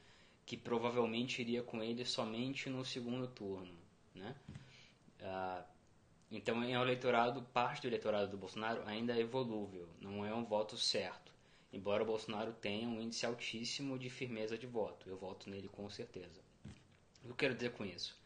que 0.45 0.56
provavelmente 0.56 1.40
iria 1.40 1.62
com 1.62 1.83
ele 1.83 2.04
somente 2.04 2.71
no 2.71 2.85
segundo 2.85 3.26
turno, 3.26 3.76
né? 4.14 4.37
Ah, 5.21 5.64
então 6.37 6.62
é 6.62 6.78
um 6.78 6.83
eleitorado, 6.83 7.43
parte 7.43 7.83
do 7.83 7.88
eleitorado 7.88 8.31
do 8.31 8.37
Bolsonaro 8.37 8.83
ainda 8.87 9.19
é 9.19 9.25
volúvel, 9.25 9.88
não 10.00 10.25
é 10.25 10.35
um 10.35 10.45
voto 10.45 10.76
certo. 10.76 11.33
Embora 11.73 12.02
o 12.02 12.07
Bolsonaro 12.07 12.52
tenha 12.52 12.88
um 12.88 13.00
índice 13.00 13.26
altíssimo 13.26 13.99
de 13.99 14.09
firmeza 14.09 14.57
de 14.57 14.66
voto, 14.66 15.09
eu 15.09 15.16
voto 15.16 15.50
nele 15.50 15.69
com 15.69 15.88
certeza. 15.90 16.40
O 17.23 17.26
que 17.26 17.31
eu 17.31 17.35
quero 17.35 17.55
dizer 17.55 17.73
com 17.73 17.85
isso? 17.85 18.19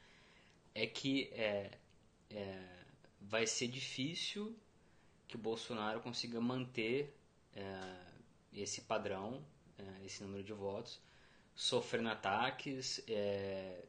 É 0.74 0.86
que 0.86 1.30
é, 1.32 1.70
é, 2.30 2.68
vai 3.20 3.46
ser 3.46 3.68
difícil 3.68 4.56
que 5.26 5.36
o 5.36 5.38
Bolsonaro 5.38 6.00
consiga 6.00 6.40
manter 6.40 7.14
é, 7.54 7.96
esse 8.52 8.82
padrão, 8.82 9.44
é, 9.78 10.04
esse 10.04 10.22
número 10.22 10.44
de 10.44 10.52
votos, 10.52 11.00
sofrendo 11.54 12.08
ataques 12.08 13.02
é, 13.08 13.84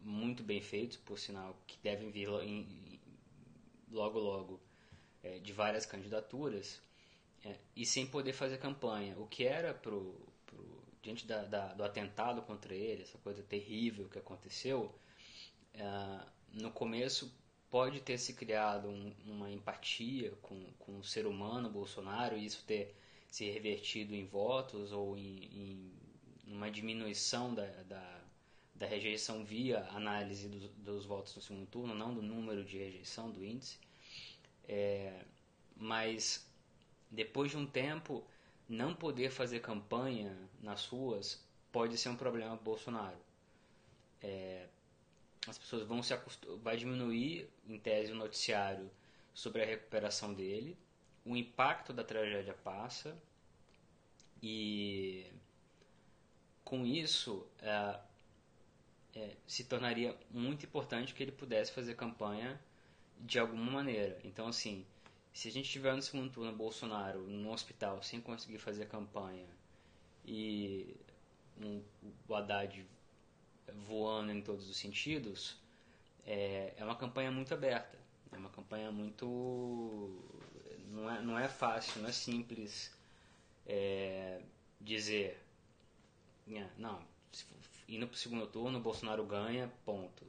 muito 0.00 0.42
bem 0.42 0.60
feitos, 0.60 0.96
por 0.96 1.18
sinal, 1.18 1.58
que 1.66 1.78
devem 1.82 2.10
vir 2.10 2.28
em, 2.42 2.95
logo 3.90 4.18
logo 4.18 4.60
é, 5.22 5.38
de 5.38 5.52
várias 5.52 5.86
candidaturas 5.86 6.80
é, 7.44 7.56
e 7.74 7.84
sem 7.84 8.06
poder 8.06 8.32
fazer 8.32 8.58
campanha. 8.58 9.16
O 9.18 9.26
que 9.26 9.44
era 9.44 9.74
pro, 9.74 10.14
pro 10.46 10.82
diante 11.02 11.26
da, 11.26 11.44
da, 11.44 11.74
do 11.74 11.84
atentado 11.84 12.42
contra 12.42 12.74
ele, 12.74 13.02
essa 13.02 13.18
coisa 13.18 13.42
terrível 13.42 14.08
que 14.08 14.18
aconteceu, 14.18 14.94
é, 15.74 16.20
no 16.52 16.70
começo 16.70 17.32
pode 17.70 18.00
ter 18.00 18.18
se 18.18 18.32
criado 18.32 18.88
um, 18.88 19.14
uma 19.26 19.50
empatia 19.50 20.30
com, 20.42 20.72
com 20.78 20.98
o 20.98 21.04
ser 21.04 21.26
humano 21.26 21.68
Bolsonaro 21.68 22.36
e 22.36 22.44
isso 22.44 22.64
ter 22.64 22.96
se 23.28 23.50
revertido 23.50 24.14
em 24.14 24.24
votos 24.24 24.92
ou 24.92 25.16
em, 25.16 25.44
em 25.44 25.92
uma 26.46 26.70
diminuição 26.70 27.52
da, 27.54 27.66
da, 27.82 28.20
da, 28.78 28.86
rejeição 28.86 29.44
via 29.44 29.86
análise 29.90 30.48
dos, 30.48 31.04
votos 31.04 31.34
no 31.36 31.42
segundo 31.42 31.66
turno, 31.66 31.94
não 31.94 32.14
do 32.14 32.22
número 32.22 32.64
de 32.64 32.78
rejeição, 32.78 33.30
do 33.30 33.44
índice. 33.44 33.78
É, 34.68 35.24
mas 35.76 36.46
depois 37.10 37.50
de 37.50 37.56
um 37.56 37.66
tempo, 37.66 38.24
não 38.68 38.94
poder 38.94 39.30
fazer 39.30 39.60
campanha 39.60 40.36
nas 40.60 40.86
ruas 40.86 41.44
pode 41.70 41.96
ser 41.98 42.08
um 42.08 42.16
problema 42.16 42.56
para 42.56 42.64
Bolsonaro. 42.64 43.18
É, 44.22 44.66
as 45.46 45.58
pessoas 45.58 45.86
vão 45.86 46.02
se 46.02 46.12
acostumar, 46.12 46.58
vai 46.58 46.76
diminuir, 46.76 47.48
em 47.68 47.78
tese, 47.78 48.12
o 48.12 48.16
noticiário 48.16 48.90
sobre 49.32 49.62
a 49.62 49.66
recuperação 49.66 50.34
dele, 50.34 50.76
o 51.24 51.36
impacto 51.36 51.92
da 51.92 52.02
tragédia 52.02 52.54
passa 52.54 53.16
e 54.42 55.26
com 56.64 56.84
isso 56.84 57.46
é, 57.60 58.00
é, 59.16 59.34
se 59.46 59.64
tornaria 59.64 60.14
muito 60.30 60.66
importante 60.66 61.14
que 61.14 61.22
ele 61.22 61.32
pudesse 61.32 61.72
fazer 61.72 61.96
campanha 61.96 62.60
de 63.18 63.38
alguma 63.38 63.72
maneira. 63.72 64.20
Então, 64.22 64.46
assim, 64.46 64.84
se 65.32 65.48
a 65.48 65.50
gente 65.50 65.70
tiver 65.70 65.94
no 65.94 66.02
segundo 66.02 66.30
turno 66.30 66.52
Bolsonaro 66.52 67.20
no 67.22 67.50
hospital 67.50 68.02
sem 68.02 68.20
conseguir 68.20 68.58
fazer 68.58 68.86
campanha 68.86 69.46
e 70.24 70.94
um, 71.58 71.82
o 72.28 72.34
Haddad 72.34 72.86
voando 73.88 74.32
em 74.32 74.42
todos 74.42 74.68
os 74.68 74.76
sentidos, 74.76 75.56
é, 76.26 76.74
é 76.76 76.84
uma 76.84 76.96
campanha 76.96 77.30
muito 77.30 77.54
aberta. 77.54 77.98
É 78.32 78.36
uma 78.36 78.50
campanha 78.50 78.92
muito. 78.92 80.20
Não 80.90 81.10
é, 81.10 81.22
não 81.22 81.38
é 81.38 81.48
fácil, 81.48 82.02
não 82.02 82.08
é 82.08 82.12
simples 82.12 82.94
é, 83.66 84.42
dizer. 84.80 85.42
Né, 86.46 86.70
não, 86.76 87.00
indo 87.88 88.06
para 88.06 88.14
o 88.14 88.18
segundo 88.18 88.46
turno, 88.46 88.80
Bolsonaro 88.80 89.24
ganha, 89.24 89.72
ponto. 89.84 90.24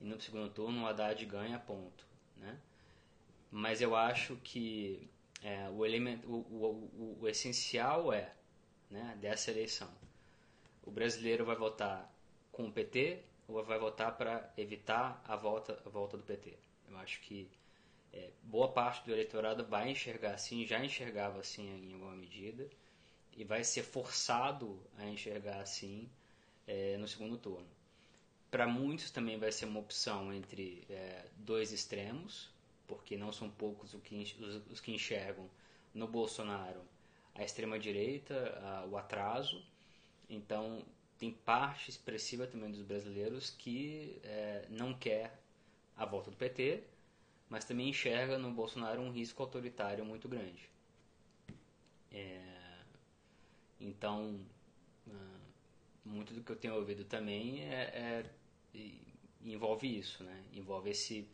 Indo 0.00 0.14
para 0.14 0.18
o 0.18 0.22
segundo 0.22 0.48
turno, 0.50 0.82
o 0.82 0.86
Haddad 0.86 1.24
ganha, 1.26 1.58
ponto. 1.58 2.06
Né? 2.36 2.58
mas 3.54 3.80
eu 3.80 3.94
acho 3.94 4.34
que 4.42 5.08
é, 5.40 5.70
o, 5.70 5.86
elemento, 5.86 6.28
o, 6.28 6.40
o, 6.40 7.18
o, 7.20 7.28
essencial 7.28 8.12
é 8.12 8.32
né, 8.90 9.16
dessa 9.20 9.52
eleição. 9.52 9.88
O 10.82 10.90
brasileiro 10.90 11.44
vai 11.44 11.54
votar 11.54 12.12
com 12.50 12.66
o 12.66 12.72
PT 12.72 13.22
ou 13.46 13.62
vai 13.62 13.78
votar 13.78 14.16
para 14.16 14.52
evitar 14.56 15.22
a 15.24 15.36
volta, 15.36 15.80
a 15.86 15.88
volta 15.88 16.16
do 16.16 16.24
PT? 16.24 16.58
Eu 16.88 16.96
acho 16.98 17.20
que 17.20 17.48
é, 18.12 18.30
boa 18.42 18.72
parte 18.72 19.06
do 19.06 19.12
eleitorado 19.12 19.64
vai 19.64 19.88
enxergar 19.88 20.34
assim, 20.34 20.66
já 20.66 20.84
enxergava 20.84 21.38
assim 21.38 21.64
em 21.64 21.92
alguma 21.92 22.16
medida, 22.16 22.68
e 23.36 23.44
vai 23.44 23.62
ser 23.62 23.84
forçado 23.84 24.82
a 24.98 25.06
enxergar 25.06 25.60
assim 25.60 26.10
é, 26.66 26.96
no 26.96 27.06
segundo 27.06 27.36
turno. 27.36 27.66
Para 28.50 28.66
muitos 28.66 29.10
também 29.10 29.38
vai 29.38 29.50
ser 29.50 29.66
uma 29.66 29.80
opção 29.80 30.32
entre 30.32 30.84
é, 30.88 31.26
dois 31.36 31.72
extremos, 31.72 32.50
porque 32.86 33.16
não 33.16 33.32
são 33.32 33.50
poucos 33.50 33.94
os 33.94 34.80
que, 34.80 34.92
enxergam 34.92 35.48
no 35.92 36.06
Bolsonaro 36.06 36.80
a 37.34 37.42
extrema-direita, 37.42 38.84
o 38.88 38.96
atraso. 38.96 39.64
Então, 40.30 40.84
tem 41.18 41.32
parte 41.32 41.90
expressiva 41.90 42.46
também 42.46 42.70
dos 42.70 42.82
brasileiros 42.82 43.50
que 43.50 44.20
é, 44.22 44.66
não 44.68 44.94
quer 44.94 45.38
a 45.96 46.04
volta 46.04 46.30
do 46.30 46.36
PT, 46.36 46.84
mas 47.48 47.64
também 47.64 47.88
enxerga 47.88 48.38
no 48.38 48.52
Bolsonaro 48.52 49.00
um 49.00 49.10
risco 49.10 49.42
autoritário 49.42 50.04
muito 50.04 50.28
grande. 50.28 50.68
É, 52.10 52.40
então, 53.80 54.40
ah, 55.08 55.43
muito 56.04 56.34
do 56.34 56.42
que 56.42 56.52
eu 56.52 56.56
tenho 56.56 56.74
ouvido 56.74 57.04
também 57.04 57.62
é, 57.62 58.24
é 58.74 58.94
envolve 59.44 59.98
isso, 59.98 60.24
né? 60.24 60.44
Envolve 60.52 60.90
esse 60.90 61.28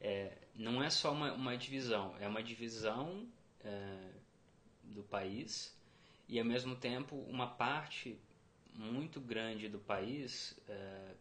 é, 0.00 0.36
não 0.54 0.82
é 0.82 0.90
só 0.90 1.12
uma, 1.12 1.32
uma, 1.32 1.56
divisão, 1.56 2.14
é 2.18 2.28
uma 2.28 2.42
divisão 2.42 3.26
é, 3.64 4.10
do 4.82 5.02
país 5.02 5.74
e 6.28 6.38
ao 6.38 6.44
mesmo 6.44 6.76
tempo 6.76 7.16
uma 7.28 7.46
parte 7.46 8.18
muito 8.74 9.20
grande 9.20 9.68
do 9.68 9.78
país 9.78 10.58
é, 10.68 11.14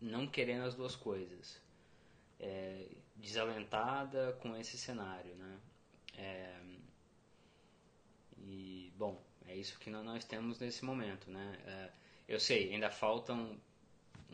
não 0.00 0.26
querendo 0.26 0.64
as 0.64 0.74
duas 0.74 0.94
coisas, 0.94 1.60
é, 2.38 2.88
desalentada 3.16 4.32
com 4.40 4.56
esse 4.56 4.76
cenário, 4.76 5.34
né? 5.34 5.60
É, 6.16 6.60
e 8.38 8.92
bom, 8.96 9.22
é 9.46 9.56
isso 9.56 9.78
que 9.78 9.90
nós 9.90 10.24
temos 10.24 10.58
nesse 10.58 10.84
momento, 10.84 11.30
né? 11.30 11.90
Eu 12.26 12.40
sei, 12.40 12.72
ainda 12.72 12.90
faltam 12.90 13.60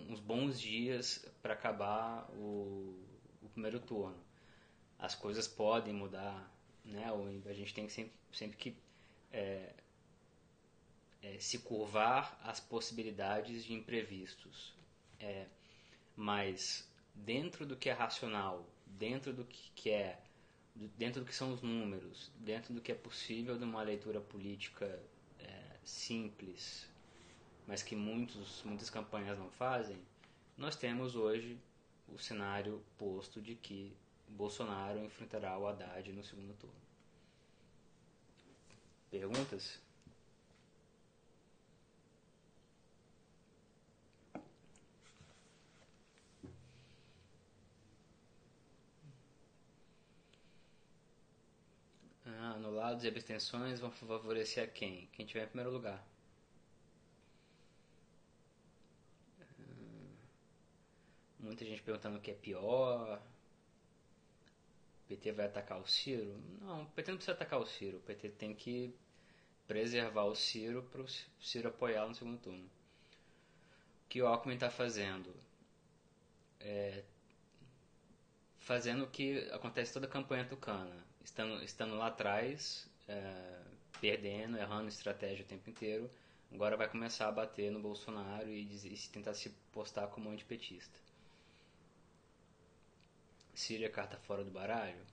uns 0.09 0.21
bons 0.21 0.61
dias 0.61 1.25
para 1.43 1.55
acabar 1.55 2.29
o, 2.31 2.97
o, 3.43 3.49
primeiro 3.51 3.81
turno. 3.81 4.19
As 4.99 5.15
coisas 5.15 5.49
podem 5.49 5.93
mudar, 5.93 6.51
né? 6.85 7.07
A 7.47 7.53
gente 7.53 7.75
tem 7.75 7.87
que 7.87 7.93
sempre, 7.93 8.13
sempre 8.33 8.57
que 8.57 8.77
é, 9.33 9.73
é, 11.23 11.39
se 11.39 11.59
curvar 11.59 12.39
às 12.45 12.61
possibilidades 12.61 13.65
de 13.65 13.73
imprevistos. 13.73 14.73
É, 15.19 15.47
mas 16.17 16.89
dentro 17.15 17.67
do 17.67 17.77
que 17.77 17.89
é 17.89 17.93
racional, 17.93 18.67
dentro 18.87 19.33
do 19.33 19.45
que 19.45 19.91
é 19.91 20.19
dentro 20.97 21.23
do 21.23 21.27
que 21.27 21.35
são 21.35 21.53
os 21.53 21.61
números, 21.61 22.31
dentro 22.37 22.73
do 22.73 22.81
que 22.81 22.93
é 22.93 22.95
possível 22.95 23.59
de 23.59 23.65
uma 23.65 23.83
leitura 23.83 24.21
política 24.21 24.87
é, 25.39 25.77
simples, 25.85 26.90
mas 27.67 27.83
que 27.83 27.97
muitos, 27.97 28.63
muitas 28.65 28.91
campanhas 28.91 29.39
não 29.39 29.51
fazem, 29.51 29.99
nós 30.57 30.77
temos 30.77 31.15
hoje 31.17 31.59
o 32.09 32.19
cenário 32.19 32.83
posto 32.99 33.41
de 33.41 33.55
que 33.55 33.97
Bolsonaro 34.29 34.99
enfrentará 35.05 35.57
o 35.59 35.67
Haddad 35.67 36.13
no 36.13 36.25
segundo 36.25 36.55
turno. 36.55 36.75
Perguntas? 39.11 39.81
Ah, 52.25 52.53
anulados 52.57 53.05
e 53.05 53.09
abstenções 53.09 53.79
vão 53.81 53.91
favorecer 53.91 54.65
a 54.65 54.67
quem? 54.67 55.07
Quem 55.13 55.27
tiver 55.27 55.45
em 55.45 55.49
primeiro 55.49 55.71
lugar. 55.71 56.03
Muita 61.43 61.65
gente 61.65 61.83
perguntando 61.83 62.19
o 62.19 62.21
que 62.21 62.31
é 62.31 62.35
pior. 62.35 63.21
O 65.05 65.09
PT 65.09 65.33
vai 65.33 65.47
atacar 65.47 65.81
o 65.81 65.87
Ciro? 65.87 66.41
Não, 66.61 66.83
o 66.83 66.87
PT 66.87 67.11
não 67.11 67.19
precisa 67.19 67.33
atacar 67.33 67.59
o 67.59 67.67
Ciro. 67.67 67.99
O 67.99 68.03
PT 68.03 68.31
tem 68.31 68.55
que 68.55 68.95
preservar 69.67 70.25
o 70.25 70.35
Ciro 70.35 70.83
para 70.91 71.03
o 71.03 71.07
Ciro 71.41 71.69
apoiar 71.69 72.07
no 72.07 72.15
segundo 72.15 72.39
turno. 72.39 72.65
O 72.65 74.09
que 74.09 74.23
o 74.23 74.27
Alckmin 74.27 74.55
está 74.55 74.71
fazendo? 74.71 75.35
É, 76.61 77.03
fazendo 78.59 79.05
o 79.05 79.09
que 79.09 79.49
acontece 79.51 79.93
toda 79.93 80.07
a 80.07 80.11
campanha 80.11 80.45
tucana 80.45 81.11
estando, 81.25 81.63
estando 81.63 81.97
lá 81.97 82.09
atrás, 82.09 82.89
é, 83.09 83.61
perdendo, 84.01 84.57
errando 84.57 84.89
estratégia 84.89 85.45
o 85.45 85.49
tempo 85.49 85.69
inteiro, 85.69 86.11
agora 86.53 86.77
vai 86.77 86.89
começar 86.89 87.29
a 87.29 87.33
bater 87.33 87.71
no 87.71 87.81
Bolsonaro 87.81 88.49
e, 88.49 88.63
e 88.63 88.97
tentar 89.09 89.35
se 89.35 89.51
postar 89.73 90.09
como 90.09 90.31
antipetista. 90.31 90.99
Seria 93.61 93.91
carta 93.91 94.17
fora 94.17 94.43
do 94.43 94.51
baralho? 94.51 95.05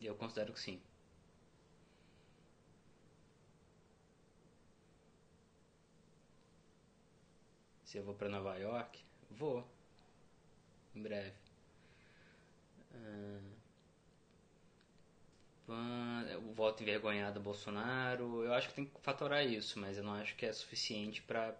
Eu 0.00 0.14
considero 0.16 0.50
que 0.54 0.60
sim. 0.60 0.80
Se 7.84 7.98
eu 7.98 8.02
vou 8.02 8.14
para 8.14 8.30
Nova 8.30 8.56
York, 8.56 9.04
vou. 9.30 9.62
Em 10.94 11.02
breve. 11.02 11.36
O 15.68 16.52
voto 16.54 16.82
envergonhado 16.82 17.40
do 17.40 17.44
Bolsonaro. 17.44 18.42
Eu 18.42 18.54
acho 18.54 18.68
que 18.68 18.74
tem 18.74 18.86
que 18.86 19.00
fatorar 19.02 19.44
isso, 19.44 19.78
mas 19.78 19.98
eu 19.98 20.02
não 20.02 20.14
acho 20.14 20.34
que 20.34 20.46
é 20.46 20.52
suficiente 20.52 21.20
para 21.20 21.54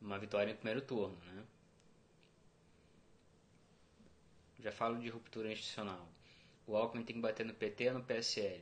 uma 0.00 0.18
vitória 0.18 0.52
em 0.52 0.56
primeiro 0.56 0.80
turno, 0.80 1.18
né? 1.26 1.44
Já 4.66 4.72
falo 4.72 4.98
de 4.98 5.08
ruptura 5.08 5.52
institucional. 5.52 6.08
O 6.66 6.76
Alckmin 6.76 7.04
tem 7.04 7.14
que 7.14 7.22
bater 7.22 7.46
no 7.46 7.54
PT 7.54 7.88
ou 7.88 7.94
no 7.94 8.02
PSL. 8.02 8.60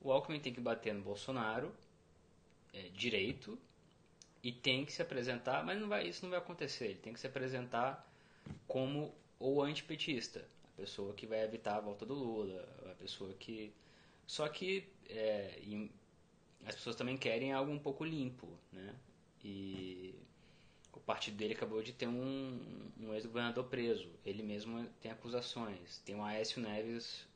O 0.00 0.10
Alckmin 0.10 0.40
tem 0.40 0.52
que 0.52 0.60
bater 0.60 0.92
no 0.92 1.00
Bolsonaro, 1.00 1.72
é, 2.74 2.88
direito, 2.88 3.56
e 4.42 4.50
tem 4.50 4.84
que 4.84 4.92
se 4.92 5.00
apresentar, 5.00 5.64
mas 5.64 5.80
não 5.80 5.86
vai, 5.86 6.08
isso 6.08 6.24
não 6.24 6.30
vai 6.30 6.40
acontecer. 6.40 6.86
Ele 6.86 6.98
tem 6.98 7.12
que 7.12 7.20
se 7.20 7.26
apresentar 7.28 8.04
como 8.66 9.14
o 9.38 9.62
antipetista 9.62 10.44
pessoa 10.76 11.14
que 11.14 11.24
vai 11.24 11.44
evitar 11.44 11.76
a 11.76 11.80
volta 11.80 12.04
do 12.04 12.14
Lula, 12.14 12.68
a 12.90 12.94
pessoa 12.96 13.32
que. 13.34 13.72
Só 14.26 14.48
que 14.48 14.88
é, 15.08 15.56
as 16.66 16.74
pessoas 16.74 16.96
também 16.96 17.16
querem 17.16 17.52
algo 17.52 17.70
um 17.70 17.78
pouco 17.78 18.04
limpo, 18.04 18.48
né? 18.72 18.92
E 19.44 20.16
o 20.98 21.00
partido 21.00 21.36
dele 21.36 21.54
acabou 21.54 21.82
de 21.82 21.92
ter 21.92 22.06
um, 22.06 22.90
um 23.00 23.14
ex-governador 23.14 23.64
preso. 23.64 24.10
Ele 24.24 24.42
mesmo 24.42 24.86
tem 25.00 25.10
acusações. 25.10 25.98
Tem 26.04 26.14
o 26.14 26.22
Aécio 26.22 26.60
Neves 26.60 27.26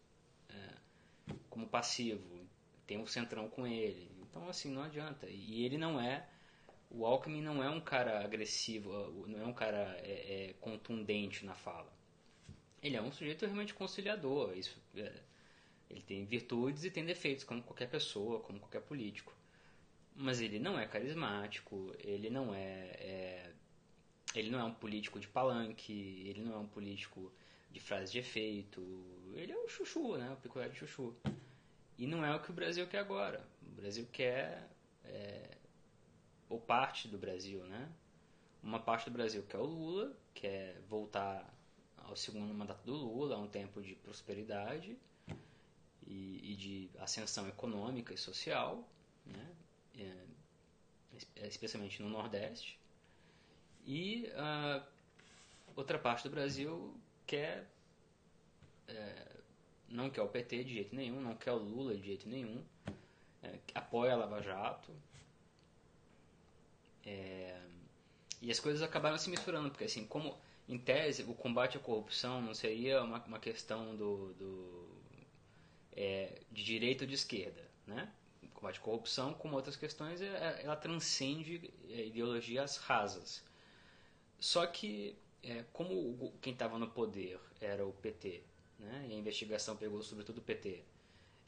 é, 0.48 1.34
como 1.48 1.66
passivo. 1.66 2.46
Tem 2.86 3.00
o 3.00 3.06
Centrão 3.06 3.48
com 3.48 3.66
ele. 3.66 4.10
Então, 4.20 4.48
assim, 4.48 4.70
não 4.70 4.82
adianta. 4.82 5.26
E 5.28 5.64
ele 5.64 5.78
não 5.78 6.00
é. 6.00 6.26
O 6.90 7.06
Alckmin 7.06 7.40
não 7.40 7.62
é 7.62 7.70
um 7.70 7.80
cara 7.80 8.22
agressivo, 8.22 9.24
não 9.26 9.40
é 9.40 9.46
um 9.46 9.54
cara 9.54 9.96
é, 10.02 10.50
é, 10.50 10.54
contundente 10.60 11.46
na 11.46 11.54
fala 11.54 11.90
ele 12.82 12.96
é 12.96 13.02
um 13.02 13.12
sujeito 13.12 13.44
realmente 13.44 13.72
conciliador. 13.72 14.56
Isso, 14.56 14.76
é, 14.96 15.12
ele 15.88 16.02
tem 16.02 16.24
virtudes 16.24 16.84
e 16.84 16.90
tem 16.90 17.04
defeitos, 17.04 17.44
como 17.44 17.62
qualquer 17.62 17.88
pessoa, 17.88 18.40
como 18.40 18.58
qualquer 18.58 18.82
político. 18.82 19.32
Mas 20.14 20.40
ele 20.40 20.58
não 20.58 20.78
é 20.78 20.86
carismático, 20.86 21.94
ele 21.98 22.28
não 22.28 22.54
é, 22.54 22.96
é 23.00 23.52
ele 24.34 24.50
não 24.50 24.60
é 24.60 24.64
um 24.64 24.74
político 24.74 25.20
de 25.20 25.28
palanque, 25.28 26.24
ele 26.26 26.42
não 26.42 26.54
é 26.54 26.58
um 26.58 26.66
político 26.66 27.32
de 27.70 27.80
frase 27.80 28.12
de 28.12 28.18
efeito. 28.18 28.80
Ele 29.34 29.52
é 29.52 29.56
o 29.56 29.68
chuchu, 29.68 30.16
né? 30.16 30.30
O 30.32 30.36
picolé 30.36 30.68
de 30.68 30.76
chuchu. 30.76 31.14
E 31.98 32.06
não 32.06 32.24
é 32.24 32.34
o 32.34 32.40
que 32.40 32.50
o 32.50 32.54
Brasil 32.54 32.86
quer 32.86 32.98
agora. 32.98 33.46
O 33.62 33.70
Brasil 33.70 34.06
quer. 34.12 34.68
É, 35.04 35.56
ou 36.48 36.60
parte 36.60 37.08
do 37.08 37.18
Brasil, 37.18 37.64
né? 37.64 37.88
Uma 38.62 38.78
parte 38.78 39.10
do 39.10 39.12
Brasil 39.12 39.42
quer 39.48 39.58
o 39.58 39.64
Lula, 39.64 40.16
quer 40.34 40.80
voltar 40.88 41.52
ao 41.96 42.14
segundo 42.14 42.52
mandato 42.54 42.84
do 42.84 42.94
Lula, 42.94 43.36
a 43.36 43.38
um 43.38 43.48
tempo 43.48 43.82
de 43.82 43.94
prosperidade 43.94 44.96
e, 46.06 46.52
e 46.52 46.56
de 46.56 46.90
ascensão 46.98 47.48
econômica 47.48 48.14
e 48.14 48.18
social, 48.18 48.88
né? 49.26 49.50
É, 49.98 51.46
especialmente 51.46 52.02
no 52.02 52.08
Nordeste. 52.08 52.78
E 53.84 54.30
uh, 54.34 54.82
outra 55.76 55.98
parte 55.98 56.22
do 56.24 56.30
Brasil 56.30 56.94
quer 57.26 57.68
é, 58.88 59.26
não 59.88 60.08
quer 60.10 60.22
o 60.22 60.28
PT 60.28 60.64
de 60.64 60.74
jeito 60.74 60.94
nenhum, 60.94 61.20
não 61.20 61.36
quer 61.36 61.52
o 61.52 61.58
Lula 61.58 61.94
de 61.94 62.06
jeito 62.06 62.28
nenhum, 62.28 62.62
é, 63.42 63.58
apoia 63.74 64.12
a 64.12 64.16
Lava 64.16 64.40
Jato. 64.42 64.92
E 68.42 68.50
as 68.50 68.58
coisas 68.58 68.82
acabaram 68.82 69.16
se 69.16 69.30
misturando, 69.30 69.70
porque 69.70 69.84
assim, 69.84 70.04
como 70.04 70.36
em 70.68 70.76
tese, 70.76 71.22
o 71.22 71.34
combate 71.34 71.76
à 71.76 71.80
corrupção 71.80 72.42
não 72.42 72.54
seria 72.54 73.00
uma, 73.02 73.22
uma 73.24 73.38
questão 73.38 73.96
do, 73.96 74.32
do 74.34 74.88
é, 75.92 76.40
de 76.50 76.64
direita 76.64 77.04
ou 77.04 77.08
de 77.08 77.14
esquerda, 77.14 77.62
né? 77.86 78.12
Combate 78.62 78.78
à 78.78 78.82
corrupção, 78.82 79.34
como 79.34 79.56
outras 79.56 79.74
questões, 79.74 80.22
é, 80.22 80.26
é, 80.26 80.60
ela 80.62 80.76
transcende 80.76 81.68
é, 81.90 82.06
ideologias 82.06 82.76
rasas. 82.76 83.42
Só 84.38 84.64
que, 84.66 85.16
como 85.72 86.32
quem 86.40 86.52
estava 86.52 86.78
no 86.78 86.88
poder 86.88 87.40
era 87.60 87.84
o 87.84 87.92
PT, 87.92 88.40
né? 88.78 89.06
e 89.08 89.14
a 89.14 89.16
investigação 89.16 89.76
pegou 89.76 90.00
sobretudo 90.02 90.38
o 90.38 90.42
PT, 90.42 90.84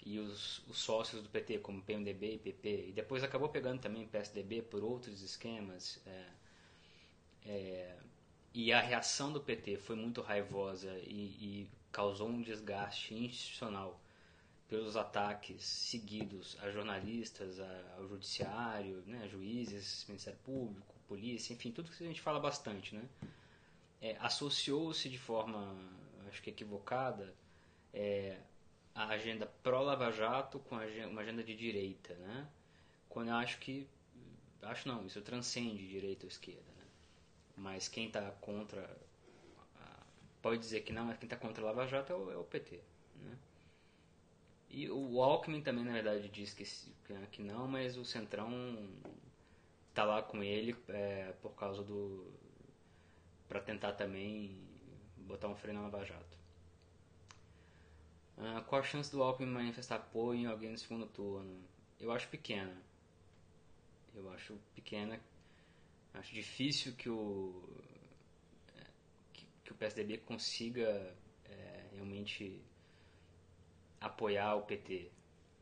e 0.04 0.18
os, 0.18 0.58
os, 0.68 0.78
sócios 0.78 1.22
do 1.22 1.28
PT, 1.28 1.58
como 1.58 1.80
PMDB 1.82 2.34
e 2.34 2.38
PP, 2.38 2.86
e 2.88 2.92
depois 2.92 3.22
acabou 3.22 3.48
pegando 3.48 3.80
também 3.80 4.06
PSDB 4.06 4.62
por 4.62 4.82
outros 4.82 5.22
esquemas, 5.22 6.00
é, 6.06 6.26
é, 7.46 7.96
e 8.52 8.72
a 8.72 8.80
reação 8.80 9.32
do 9.32 9.40
PT 9.40 9.76
foi 9.76 9.94
muito 9.94 10.20
raivosa 10.20 10.90
e, 11.04 11.36
e 11.40 11.70
causou 11.92 12.28
um 12.28 12.42
desgaste 12.42 13.14
institucional 13.14 14.00
pelos 14.68 14.96
ataques 14.96 15.62
seguidos 15.64 16.56
a 16.62 16.70
jornalistas, 16.70 17.60
a, 17.60 17.94
ao 17.96 18.08
judiciário, 18.08 19.02
né, 19.06 19.22
a 19.24 19.28
juízes, 19.28 20.04
Ministério 20.08 20.38
Público, 20.44 20.94
polícia, 21.06 21.52
enfim, 21.52 21.70
tudo 21.70 21.90
que 21.90 22.02
a 22.02 22.06
gente 22.06 22.20
fala 22.20 22.40
bastante, 22.40 22.94
né? 22.94 23.06
É, 24.00 24.16
Associou-se 24.20 25.08
de 25.08 25.18
forma, 25.18 25.76
acho 26.28 26.42
que 26.42 26.50
equivocada, 26.50 27.34
é, 27.92 28.38
a 28.94 29.08
agenda 29.08 29.46
pró-Lava 29.62 30.10
Jato 30.10 30.58
com 30.60 30.76
uma 30.76 31.20
agenda 31.20 31.42
de 31.42 31.54
direita, 31.54 32.14
né? 32.14 32.48
Quando 33.08 33.28
eu 33.28 33.34
acho 33.34 33.58
que, 33.58 33.86
acho 34.62 34.88
não, 34.88 35.06
isso 35.06 35.20
transcende 35.20 35.86
direita 35.86 36.26
ou 36.26 36.28
esquerda, 36.28 36.72
né? 36.76 36.84
Mas 37.56 37.86
quem 37.86 38.06
está 38.06 38.30
contra, 38.40 38.98
pode 40.42 40.58
dizer 40.58 40.80
que 40.80 40.92
não, 40.92 41.06
mas 41.06 41.18
quem 41.18 41.26
está 41.26 41.36
contra 41.36 41.62
a 41.62 41.66
Lava 41.66 41.86
Jato 41.86 42.12
é 42.12 42.16
o, 42.16 42.30
é 42.32 42.36
o 42.36 42.44
PT, 42.44 42.80
né? 43.16 43.38
E 44.74 44.90
o 44.90 45.22
Alckmin 45.22 45.62
também, 45.62 45.84
na 45.84 45.92
verdade, 45.92 46.28
diz 46.28 46.52
que, 46.52 46.64
que 47.30 47.40
não, 47.40 47.68
mas 47.68 47.96
o 47.96 48.04
Centrão 48.04 48.50
tá 49.94 50.02
lá 50.04 50.20
com 50.20 50.42
ele 50.42 50.76
é, 50.88 51.32
por 51.40 51.54
causa 51.54 51.80
do... 51.84 52.26
para 53.48 53.60
tentar 53.60 53.92
também 53.92 54.58
botar 55.16 55.46
um 55.46 55.54
freio 55.54 55.76
na 55.76 55.82
Lava 55.82 56.04
Jato. 56.04 56.36
Uh, 58.36 58.64
qual 58.66 58.80
a 58.80 58.84
chance 58.84 59.12
do 59.12 59.22
Alckmin 59.22 59.46
manifestar 59.46 59.94
apoio 59.94 60.40
em 60.40 60.46
alguém 60.46 60.72
no 60.72 60.78
segundo 60.78 61.06
turno? 61.06 61.56
Eu 62.00 62.10
acho 62.10 62.28
pequena. 62.28 62.76
Eu 64.12 64.28
acho 64.32 64.58
pequena. 64.74 65.20
Acho 66.14 66.34
difícil 66.34 66.96
que 66.96 67.08
o 67.08 67.62
que, 69.32 69.46
que 69.62 69.70
o 69.70 69.74
PSDB 69.76 70.18
consiga 70.18 71.16
é, 71.44 71.90
realmente 71.92 72.60
apoiar 74.04 74.54
o 74.54 74.62
PT. 74.62 75.10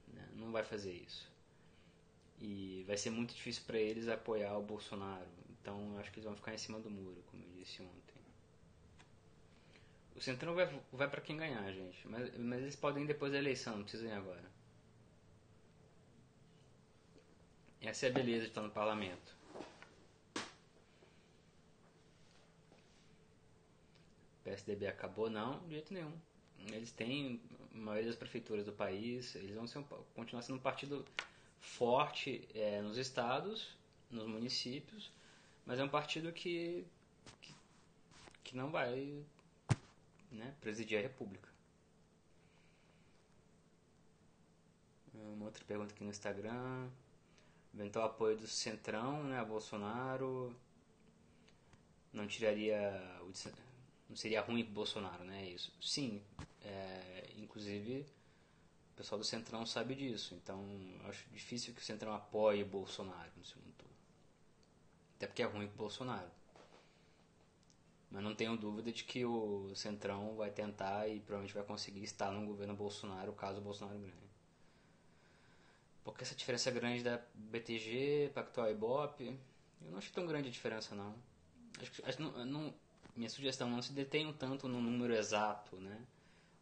Né? 0.08 0.28
Não 0.34 0.50
vai 0.52 0.64
fazer 0.64 0.92
isso. 0.92 1.30
E 2.40 2.84
vai 2.86 2.96
ser 2.96 3.10
muito 3.10 3.34
difícil 3.34 3.62
para 3.66 3.78
eles 3.78 4.08
apoiar 4.08 4.56
o 4.58 4.62
Bolsonaro. 4.62 5.28
Então 5.60 5.96
acho 5.98 6.10
que 6.10 6.18
eles 6.18 6.26
vão 6.26 6.36
ficar 6.36 6.52
em 6.52 6.58
cima 6.58 6.80
do 6.80 6.90
muro, 6.90 7.22
como 7.30 7.42
eu 7.44 7.50
disse 7.52 7.82
ontem. 7.82 8.12
O 10.16 10.20
Centrão 10.20 10.54
vai, 10.54 10.66
vai 10.92 11.08
para 11.08 11.20
quem 11.20 11.36
ganhar, 11.36 11.70
gente. 11.72 12.06
Mas, 12.06 12.36
mas 12.36 12.60
eles 12.60 12.76
podem 12.76 13.04
ir 13.04 13.06
depois 13.06 13.32
da 13.32 13.38
eleição, 13.38 13.76
não 13.76 13.84
precisam 13.84 14.08
ir 14.08 14.12
agora. 14.12 14.50
Essa 17.80 18.06
é 18.06 18.10
a 18.10 18.12
beleza 18.12 18.42
de 18.42 18.48
estar 18.48 18.62
no 18.62 18.70
parlamento. 18.70 19.36
PSDB 24.44 24.86
acabou? 24.86 25.30
Não, 25.30 25.60
de 25.60 25.74
jeito 25.74 25.94
nenhum. 25.94 26.12
Eles 26.68 26.92
têm 26.92 27.40
a 27.74 27.78
maioria 27.78 28.08
das 28.08 28.16
prefeituras 28.16 28.64
do 28.64 28.72
país, 28.72 29.34
eles 29.34 29.54
vão 29.54 29.66
ser 29.66 29.82
continuar 30.14 30.42
sendo 30.42 30.56
um 30.56 30.62
partido 30.62 31.04
forte 31.60 32.46
é, 32.54 32.80
nos 32.82 32.96
estados, 32.96 33.76
nos 34.10 34.26
municípios, 34.26 35.10
mas 35.64 35.78
é 35.78 35.84
um 35.84 35.88
partido 35.88 36.32
que, 36.32 36.84
que, 37.40 37.54
que 38.44 38.56
não 38.56 38.70
vai 38.70 39.24
né, 40.30 40.54
presidir 40.60 40.98
a 40.98 41.02
República. 41.02 41.48
Uma 45.14 45.46
outra 45.46 45.64
pergunta 45.64 45.92
aqui 45.92 46.02
no 46.02 46.10
Instagram. 46.10 46.88
Eventual 47.74 48.06
apoio 48.06 48.36
do 48.36 48.46
Centrão 48.46 49.24
né, 49.24 49.38
a 49.38 49.44
Bolsonaro 49.44 50.54
não 52.12 52.26
tiraria. 52.26 53.02
Não 54.12 54.16
seria 54.18 54.42
ruim 54.42 54.62
para 54.62 54.74
Bolsonaro, 54.74 55.24
né? 55.24 55.48
Isso. 55.48 55.72
Sim, 55.80 56.22
é, 56.60 57.32
inclusive 57.38 58.04
o 58.92 58.94
pessoal 58.94 59.18
do 59.18 59.24
Centrão 59.24 59.64
sabe 59.64 59.94
disso. 59.94 60.34
Então 60.34 60.62
acho 61.08 61.26
difícil 61.30 61.72
que 61.72 61.80
o 61.80 61.84
Centrão 61.84 62.12
apoie 62.12 62.62
Bolsonaro 62.62 63.32
no 63.34 63.42
segundo 63.42 63.72
turno. 63.72 63.96
Até 65.16 65.26
porque 65.26 65.42
é 65.42 65.46
ruim 65.46 65.66
para 65.66 65.78
Bolsonaro. 65.78 66.30
Mas 68.10 68.22
não 68.22 68.34
tenho 68.34 68.54
dúvida 68.54 68.92
de 68.92 69.02
que 69.02 69.24
o 69.24 69.74
Centrão 69.74 70.36
vai 70.36 70.50
tentar 70.50 71.08
e 71.08 71.18
provavelmente 71.20 71.54
vai 71.54 71.64
conseguir 71.64 72.04
estar 72.04 72.30
no 72.30 72.46
governo 72.46 72.74
Bolsonaro 72.74 73.32
caso 73.32 73.60
o 73.60 73.64
Bolsonaro 73.64 73.98
ganhe. 73.98 74.12
Porque 76.04 76.22
essa 76.22 76.34
diferença 76.34 76.70
grande 76.70 77.02
da 77.02 77.18
BTG, 77.32 78.30
Pactual 78.34 78.68
e 78.68 78.72
Ibope, 78.72 79.40
eu 79.80 79.90
não 79.90 79.96
acho 79.96 80.12
tão 80.12 80.26
grande 80.26 80.48
a 80.48 80.52
diferença 80.52 80.94
não. 80.94 81.14
Acho 81.80 81.90
que, 81.90 82.06
acho, 82.06 82.20
não, 82.20 82.44
não, 82.44 82.74
minha 83.14 83.28
sugestão 83.28 83.68
não 83.68 83.82
se 83.82 83.92
detenha 83.92 84.32
tanto 84.32 84.68
no 84.68 84.80
número 84.80 85.14
exato, 85.14 85.76
né? 85.76 86.06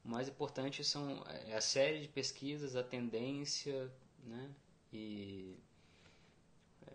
O 0.04 0.08
mais 0.08 0.28
importante 0.28 0.82
são 0.82 1.22
é 1.26 1.54
a 1.54 1.60
série 1.60 2.00
de 2.00 2.08
pesquisas, 2.08 2.74
a 2.74 2.82
tendência, 2.82 3.92
né? 4.24 4.50
E 4.92 5.56
é, 6.86 6.92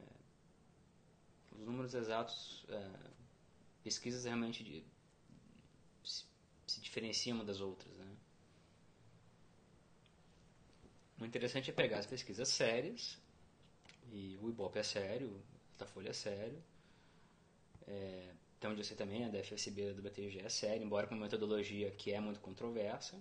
os 1.53 1.65
números 1.65 1.93
exatos 1.93 2.65
é, 2.69 2.91
pesquisas 3.83 4.25
realmente 4.25 4.63
de, 4.63 4.83
se, 6.03 6.25
se 6.67 6.81
diferenciam 6.81 7.37
uma 7.37 7.45
das 7.45 7.61
outras. 7.61 7.95
Né? 7.97 8.17
O 11.21 11.25
interessante 11.25 11.69
é 11.69 11.73
pegar 11.73 11.99
as 11.99 12.05
pesquisas 12.05 12.49
sérias, 12.49 13.17
e 14.11 14.37
o 14.41 14.49
Ibope 14.49 14.79
é 14.79 14.83
sério, 14.83 15.29
o 15.29 15.43
Datafolha 15.77 16.09
é 16.09 16.13
sério, 16.13 16.61
é, 17.87 18.33
onde 18.67 18.81
eu 18.81 18.83
sei 18.85 18.95
também, 18.95 19.25
a 19.25 19.29
da 19.29 19.39
FSB 19.39 19.93
do 19.93 20.01
BTG 20.01 20.39
é 20.39 20.49
séria, 20.49 20.83
embora 20.83 21.07
com 21.07 21.15
uma 21.15 21.25
metodologia 21.25 21.91
que 21.91 22.11
é 22.11 22.19
muito 22.19 22.39
controversa, 22.39 23.17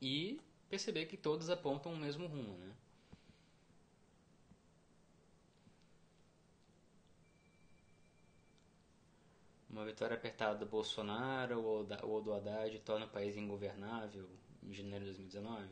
e 0.00 0.40
perceber 0.68 1.06
que 1.06 1.16
todos 1.16 1.50
apontam 1.50 1.92
o 1.92 1.96
mesmo 1.96 2.26
rumo. 2.26 2.56
Né? 2.58 2.72
Uma 9.68 9.84
vitória 9.84 10.16
apertada 10.16 10.58
do 10.58 10.66
Bolsonaro 10.66 11.62
ou 12.02 12.22
do 12.22 12.32
Haddad 12.32 12.78
torna 12.80 13.06
o 13.06 13.10
país 13.10 13.36
ingovernável 13.36 14.28
em 14.62 14.72
janeiro 14.72 15.04
de 15.04 15.12
2019? 15.12 15.68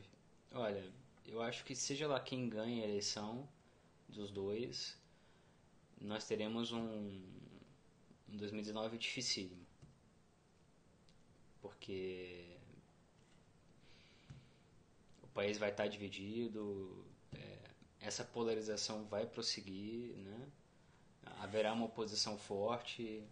Olha, 0.53 0.83
eu 1.25 1.41
acho 1.41 1.63
que 1.63 1.75
seja 1.75 2.07
lá 2.07 2.19
quem 2.19 2.49
ganha 2.49 2.83
a 2.83 2.87
eleição 2.87 3.47
dos 4.07 4.31
dois, 4.31 4.97
nós 5.99 6.25
teremos 6.25 6.71
um, 6.71 7.21
um 8.31 8.37
2019 8.37 8.97
dificílimo. 8.97 9.65
Porque 11.61 12.57
o 15.21 15.27
país 15.27 15.57
vai 15.57 15.69
estar 15.69 15.87
dividido, 15.87 17.05
é, 17.33 17.57
essa 17.99 18.23
polarização 18.23 19.05
vai 19.05 19.25
prosseguir, 19.25 20.15
né? 20.17 20.47
haverá 21.39 21.73
uma 21.73 21.85
oposição 21.85 22.37
forte 22.37 23.23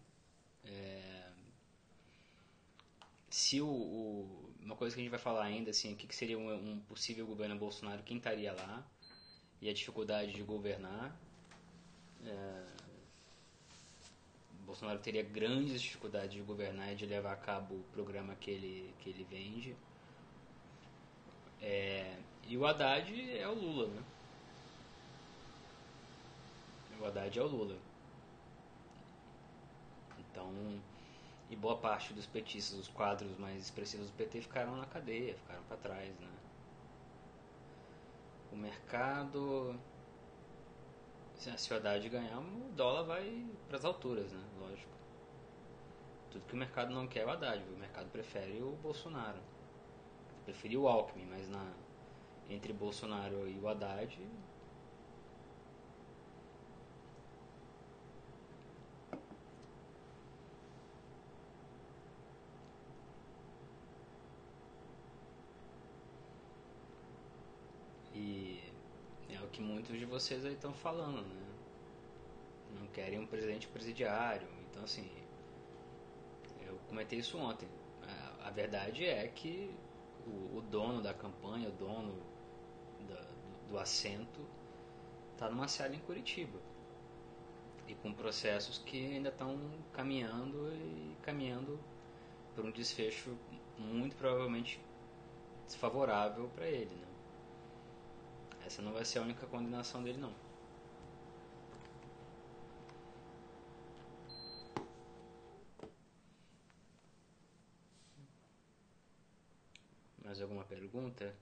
é, 0.64 1.28
se 3.30 3.60
o, 3.60 3.68
o, 3.68 4.54
uma 4.60 4.76
coisa 4.76 4.94
que 4.94 5.00
a 5.00 5.04
gente 5.04 5.10
vai 5.10 5.20
falar 5.20 5.44
ainda, 5.44 5.70
assim, 5.70 5.92
o 5.92 5.96
que, 5.96 6.06
que 6.06 6.14
seria 6.14 6.38
um, 6.38 6.72
um, 6.72 6.80
possível 6.80 7.26
governo 7.26 7.56
Bolsonaro, 7.56 8.02
quem 8.02 8.16
estaria 8.16 8.52
lá 8.52 8.86
e 9.60 9.68
a 9.68 9.72
dificuldade 9.72 10.32
de 10.32 10.42
governar. 10.42 11.16
É, 12.24 12.77
Bolsonaro 14.68 14.98
teria 14.98 15.22
grandes 15.22 15.80
dificuldades 15.80 16.32
de 16.34 16.42
governar 16.42 16.92
e 16.92 16.94
de 16.94 17.06
levar 17.06 17.32
a 17.32 17.36
cabo 17.36 17.76
o 17.76 17.82
programa 17.84 18.34
que 18.34 18.50
ele, 18.50 18.94
que 18.98 19.08
ele 19.08 19.24
vende. 19.24 19.74
É, 21.62 22.18
e 22.46 22.54
o 22.54 22.66
Haddad 22.66 23.10
é 23.38 23.48
o 23.48 23.54
Lula, 23.54 23.88
né? 23.88 24.02
O 27.00 27.06
Haddad 27.06 27.38
é 27.38 27.42
o 27.42 27.46
Lula. 27.46 27.78
Então, 30.18 30.52
e 31.48 31.56
boa 31.56 31.78
parte 31.78 32.12
dos 32.12 32.26
petistas, 32.26 32.78
os 32.78 32.88
quadros 32.88 33.38
mais 33.38 33.62
expressivos 33.62 34.08
do 34.08 34.16
PT 34.18 34.42
ficaram 34.42 34.76
na 34.76 34.84
cadeia, 34.84 35.34
ficaram 35.34 35.62
para 35.62 35.78
trás, 35.78 36.14
né? 36.20 36.28
O 38.52 38.56
mercado, 38.56 39.80
se 41.38 41.72
a 41.72 41.76
Haddad 41.76 42.08
ganhar, 42.08 42.38
o 42.40 42.72
dólar 42.74 43.04
vai 43.04 43.46
para 43.68 43.76
as 43.76 43.84
alturas, 43.84 44.32
né? 44.32 44.44
Lógico. 44.58 44.90
Tudo 46.30 46.44
que 46.46 46.54
o 46.54 46.56
mercado 46.56 46.92
não 46.92 47.06
quer 47.06 47.20
é 47.20 47.26
o 47.26 47.30
Haddad, 47.30 47.62
o 47.68 47.78
mercado 47.78 48.10
prefere 48.10 48.60
o 48.60 48.72
Bolsonaro. 48.82 49.38
Preferiu 50.44 50.82
o 50.82 50.88
Alckmin, 50.88 51.26
mas 51.26 51.48
na, 51.48 51.72
entre 52.50 52.72
Bolsonaro 52.72 53.48
e 53.48 53.58
o 53.58 53.68
Haddad. 53.68 54.18
E 68.14 68.60
é 69.30 69.40
o 69.40 69.47
que 69.58 69.62
muitos 69.62 69.98
de 69.98 70.04
vocês 70.04 70.44
aí 70.46 70.52
estão 70.52 70.72
falando, 70.72 71.26
né? 71.34 71.46
Não 72.78 72.86
querem 72.86 73.18
um 73.18 73.26
presidente 73.26 73.66
presidiário. 73.66 74.46
Então, 74.70 74.84
assim, 74.84 75.10
eu 76.64 76.78
comentei 76.88 77.18
isso 77.18 77.36
ontem. 77.36 77.68
A, 78.44 78.50
verdade 78.50 79.04
é 79.04 79.26
que 79.26 79.68
o, 80.24 80.58
o, 80.58 80.62
dono 80.62 81.02
da 81.02 81.12
campanha, 81.12 81.68
o 81.68 81.72
dono 81.72 82.14
da, 83.08 83.16
do, 83.16 83.70
do 83.70 83.78
assento, 83.78 84.40
está 85.32 85.50
numa 85.50 85.66
sede 85.66 85.96
em 85.96 86.00
Curitiba. 86.00 86.58
E 87.88 87.96
com 87.96 88.12
processos 88.12 88.78
que 88.78 89.14
ainda 89.14 89.28
estão 89.28 89.58
caminhando 89.92 90.72
e 90.72 91.16
caminhando 91.20 91.80
por 92.54 92.64
um 92.64 92.70
desfecho 92.70 93.36
muito 93.76 94.14
provavelmente 94.14 94.80
desfavorável 95.66 96.48
para 96.54 96.68
ele. 96.68 96.94
Né? 96.94 97.07
Essa 98.68 98.82
não 98.82 98.92
vai 98.92 99.02
ser 99.02 99.18
a 99.18 99.22
única 99.22 99.46
condenação 99.46 100.02
dele, 100.02 100.18
não. 100.18 100.34
Mais 110.22 110.42
alguma 110.42 110.64
pergunta? 110.64 111.34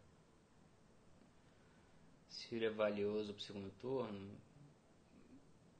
Ciro 2.28 2.64
é 2.64 2.70
valioso 2.70 3.34
para 3.34 3.40
o 3.40 3.44
segundo 3.44 3.72
turno? 3.80 4.38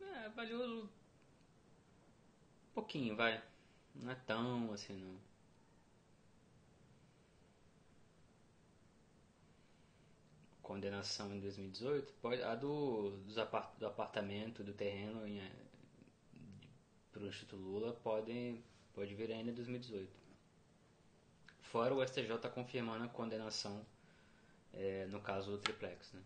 É, 0.01 0.29
valioso. 0.31 0.83
Um 2.71 2.75
pouquinho, 2.75 3.15
vai. 3.15 3.41
Não 3.95 4.11
é 4.11 4.17
tão 4.17 4.73
assim, 4.73 4.97
não. 4.97 5.26
Condenação 10.77 11.35
em 11.35 11.41
2018? 11.41 12.13
Pode, 12.21 12.43
a 12.43 12.55
do, 12.55 13.13
dos 13.25 13.39
apart, 13.39 13.79
do 13.79 13.87
apartamento, 13.87 14.63
do 14.63 14.75
terreno 14.75 15.23
para 17.11 17.23
o 17.23 17.27
Instituto 17.29 17.57
Lula 17.57 17.95
pode, 17.95 18.61
pode 18.93 19.15
vir 19.15 19.33
ainda 19.33 19.51
em 19.51 19.55
2018. 19.55 20.13
Fora 21.63 21.95
o 21.95 22.07
STJ 22.07 22.37
tá 22.37 22.51
confirmando 22.51 23.05
a 23.05 23.09
condenação 23.09 23.87
é, 24.75 25.07
no 25.07 25.19
caso 25.19 25.53
do 25.53 25.57
triplex. 25.57 26.13
Né? 26.13 26.23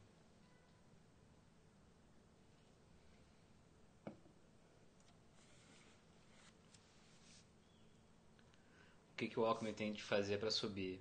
O 9.12 9.16
que, 9.16 9.28
que 9.28 9.38
o 9.38 9.46
Alckmin 9.46 9.74
tem 9.74 9.92
de 9.92 10.02
fazer 10.02 10.38
para 10.38 10.50
subir? 10.50 11.00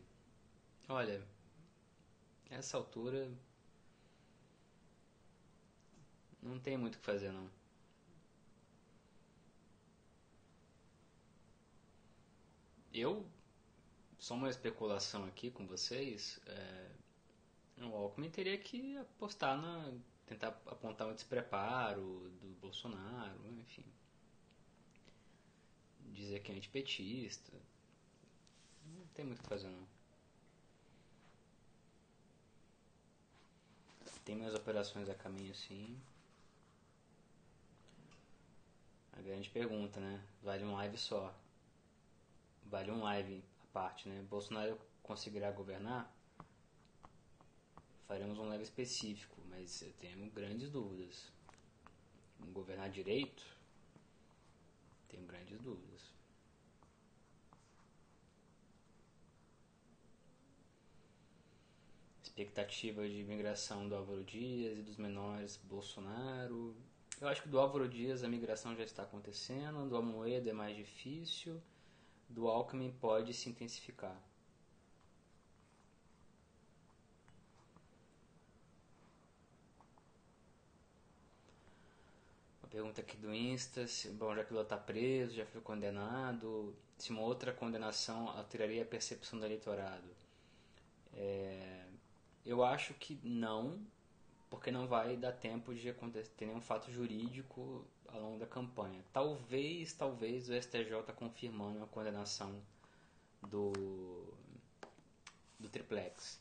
Olha, 0.87 1.19
essa 2.49 2.77
altura 2.77 3.31
não 6.41 6.59
tem 6.59 6.77
muito 6.77 6.95
o 6.95 6.99
que 6.99 7.05
fazer 7.05 7.31
não. 7.31 7.49
Eu 12.93 13.25
só 14.17 14.33
uma 14.35 14.49
especulação 14.49 15.25
aqui 15.25 15.51
com 15.51 15.65
vocês, 15.65 16.39
é, 16.47 16.91
o 17.77 17.95
Alckmin 17.95 18.29
teria 18.29 18.57
que 18.57 18.97
apostar 18.97 19.59
na. 19.59 19.93
tentar 20.25 20.49
apontar 20.65 21.07
um 21.07 21.13
despreparo 21.13 22.29
do 22.41 22.49
Bolsonaro, 22.59 23.39
enfim. 23.59 23.85
Dizer 26.11 26.41
que 26.41 26.51
é 26.51 26.55
antipetista. 26.55 27.53
Não 28.85 29.05
tem 29.13 29.25
muito 29.25 29.39
o 29.39 29.43
que 29.43 29.49
fazer 29.49 29.69
não. 29.69 29.98
Tem 34.29 34.37
mais 34.37 34.53
operações 34.53 35.09
a 35.09 35.15
caminho 35.15 35.55
sim. 35.55 35.99
A 39.11 39.21
grande 39.21 39.49
pergunta, 39.49 39.99
né? 39.99 40.23
Vale 40.43 40.63
um 40.63 40.73
live 40.73 40.99
só. 40.99 41.35
Vale 42.63 42.91
um 42.91 43.01
live 43.01 43.43
parte, 43.73 44.07
né? 44.07 44.21
Bolsonaro 44.29 44.79
conseguirá 45.01 45.49
governar? 45.51 46.15
Faremos 48.07 48.37
um 48.37 48.47
leve 48.47 48.61
específico, 48.61 49.41
mas 49.49 49.81
eu 49.81 49.91
tenho 49.93 50.29
grandes 50.29 50.69
dúvidas. 50.69 51.31
Governar 52.53 52.91
direito? 52.91 53.43
Tenho 55.07 55.25
grandes 55.25 55.59
dúvidas. 55.59 56.08
Expectativa 62.39 63.05
de 63.05 63.21
migração 63.25 63.89
do 63.89 63.95
Álvaro 63.95 64.23
Dias 64.23 64.77
e 64.77 64.81
dos 64.81 64.95
menores 64.95 65.57
Bolsonaro. 65.57 66.73
Eu 67.19 67.27
acho 67.27 67.43
que 67.43 67.49
do 67.49 67.59
Álvaro 67.59 67.85
Dias 67.85 68.23
a 68.23 68.29
migração 68.29 68.73
já 68.77 68.83
está 68.85 69.03
acontecendo, 69.03 69.89
do 69.89 69.97
Amoedo 69.97 70.49
é 70.49 70.53
mais 70.53 70.73
difícil 70.73 71.61
do 72.29 72.47
Alckmin 72.47 72.91
pode 73.01 73.33
se 73.33 73.49
intensificar. 73.49 74.15
Pergunta 82.69 83.01
aqui 83.01 83.17
do 83.17 83.33
Insta, 83.33 83.85
se, 83.85 84.09
bom, 84.11 84.33
já 84.33 84.45
que 84.45 84.53
Lula 84.53 84.63
está 84.63 84.77
preso, 84.77 85.33
já 85.35 85.45
foi 85.45 85.59
condenado, 85.59 86.73
se 86.97 87.09
uma 87.09 87.21
outra 87.21 87.51
condenação 87.51 88.29
alteraria 88.29 88.83
a 88.83 88.85
percepção 88.85 89.37
do 89.37 89.45
eleitorado. 89.45 90.07
É, 91.13 91.88
eu 92.45 92.63
acho 92.63 92.93
que 92.93 93.19
não, 93.23 93.79
porque 94.49 94.71
não 94.71 94.87
vai 94.87 95.15
dar 95.15 95.31
tempo 95.31 95.73
de 95.73 95.89
acontecer, 95.89 96.31
ter 96.37 96.45
nenhum 96.45 96.61
fato 96.61 96.91
jurídico 96.91 97.85
ao 98.07 98.19
longo 98.21 98.39
da 98.39 98.47
campanha. 98.47 99.03
Talvez, 99.13 99.93
talvez 99.93 100.49
o 100.49 100.53
STJ 100.53 101.13
confirmando 101.15 101.83
a 101.83 101.87
condenação 101.87 102.61
do, 103.47 104.33
do 105.59 105.69
triplex. 105.69 106.39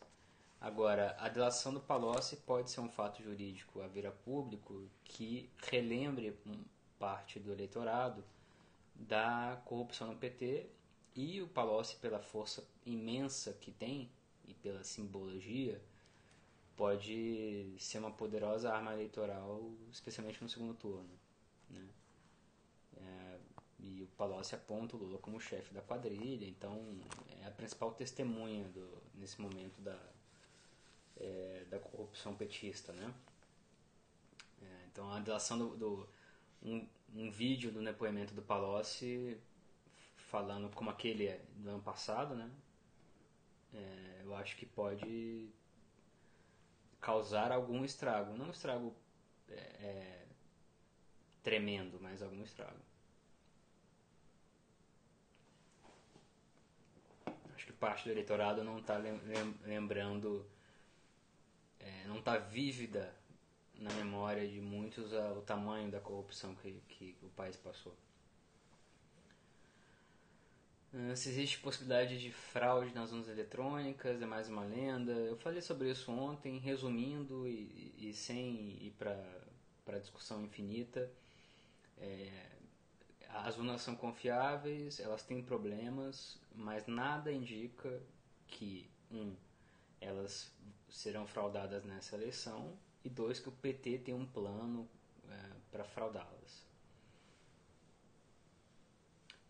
Agora, 0.60 1.16
a 1.20 1.28
delação 1.28 1.72
do 1.72 1.80
Palocci 1.80 2.36
pode 2.36 2.70
ser 2.70 2.80
um 2.80 2.88
fato 2.88 3.22
jurídico 3.22 3.80
a 3.80 3.86
vir 3.86 4.06
a 4.06 4.10
público 4.10 4.88
que 5.04 5.48
relembre 5.70 6.36
parte 6.98 7.38
do 7.38 7.52
eleitorado 7.52 8.24
da 8.94 9.60
corrupção 9.64 10.08
no 10.08 10.16
PT 10.16 10.66
e 11.14 11.40
o 11.40 11.46
Palocci, 11.46 11.96
pela 11.96 12.18
força 12.18 12.66
imensa 12.84 13.52
que 13.52 13.70
tem 13.70 14.10
e 14.48 14.54
pela 14.54 14.82
simbologia, 14.82 15.80
pode 16.76 17.74
ser 17.78 17.98
uma 17.98 18.10
poderosa 18.10 18.72
arma 18.72 18.94
eleitoral, 18.94 19.70
especialmente 19.92 20.42
no 20.42 20.48
segundo 20.48 20.74
turno. 20.74 21.10
Né? 21.68 21.88
É, 22.96 23.38
e 23.80 24.02
o 24.02 24.06
Palocci 24.16 24.54
aponta 24.54 24.96
o 24.96 24.98
Lula 24.98 25.18
como 25.18 25.40
chefe 25.40 25.74
da 25.74 25.82
quadrilha, 25.82 26.46
então 26.46 26.96
é 27.42 27.46
a 27.46 27.50
principal 27.50 27.92
testemunha 27.92 28.64
do, 28.68 29.02
nesse 29.14 29.40
momento 29.40 29.80
da, 29.80 29.98
é, 31.16 31.64
da 31.68 31.78
corrupção 31.78 32.34
petista. 32.34 32.92
Né? 32.92 33.12
É, 34.62 34.86
então 34.92 35.12
a 35.12 35.20
delação 35.20 35.58
do, 35.58 35.76
do 35.76 36.08
um, 36.62 36.86
um, 37.14 37.30
vídeo 37.30 37.70
do 37.70 37.82
depoimento 37.82 38.34
do 38.34 38.42
Palocci 38.42 39.36
falando 40.16 40.72
como 40.74 40.90
aquele 40.90 41.26
é 41.26 41.44
do 41.56 41.70
ano 41.70 41.82
passado, 41.82 42.34
né? 42.34 42.50
É, 43.74 44.20
eu 44.22 44.34
acho 44.34 44.56
que 44.56 44.66
pode 44.66 45.50
causar 47.00 47.52
algum 47.52 47.84
estrago. 47.84 48.36
Não 48.36 48.50
estrago 48.50 48.94
é, 49.48 49.54
é 49.54 50.26
tremendo, 51.42 51.98
mas 52.00 52.22
algum 52.22 52.42
estrago. 52.42 52.80
Acho 57.54 57.66
que 57.66 57.72
parte 57.72 58.04
do 58.04 58.10
eleitorado 58.10 58.62
não 58.62 58.78
está 58.78 58.96
lembrando, 59.64 60.46
é, 61.80 62.04
não 62.06 62.18
está 62.18 62.38
vívida 62.38 63.14
na 63.74 63.92
memória 63.94 64.46
de 64.46 64.60
muitos 64.60 65.12
o 65.12 65.42
tamanho 65.42 65.90
da 65.90 66.00
corrupção 66.00 66.54
que, 66.56 66.80
que 66.88 67.16
o 67.22 67.28
país 67.30 67.56
passou. 67.56 67.96
Ah, 70.92 71.14
se 71.14 71.28
existe 71.28 71.58
possibilidade 71.60 72.18
de 72.18 72.32
fraude 72.32 72.94
nas 72.94 73.12
urnas 73.12 73.28
eletrônicas, 73.28 74.22
é 74.22 74.26
mais 74.26 74.48
uma 74.48 74.64
lenda. 74.64 75.12
Eu 75.12 75.36
falei 75.36 75.60
sobre 75.60 75.90
isso 75.90 76.10
ontem, 76.10 76.58
resumindo 76.58 77.46
e, 77.46 77.94
e 77.98 78.14
sem 78.14 78.86
ir 78.86 78.94
para 78.98 79.98
discussão 79.98 80.42
infinita. 80.42 81.10
É, 81.98 82.46
as 83.28 83.58
urnas 83.58 83.82
são 83.82 83.94
confiáveis, 83.96 85.00
elas 85.00 85.22
têm 85.22 85.42
problemas, 85.42 86.38
mas 86.54 86.86
nada 86.86 87.30
indica 87.30 88.00
que, 88.46 88.90
um, 89.10 89.34
elas 90.00 90.50
serão 90.88 91.26
fraudadas 91.26 91.84
nessa 91.84 92.16
eleição, 92.16 92.78
e 93.04 93.10
dois, 93.10 93.38
que 93.38 93.48
o 93.48 93.52
PT 93.52 93.98
tem 93.98 94.14
um 94.14 94.26
plano 94.26 94.88
é, 95.28 95.50
para 95.70 95.84
fraudá-las. 95.84 96.67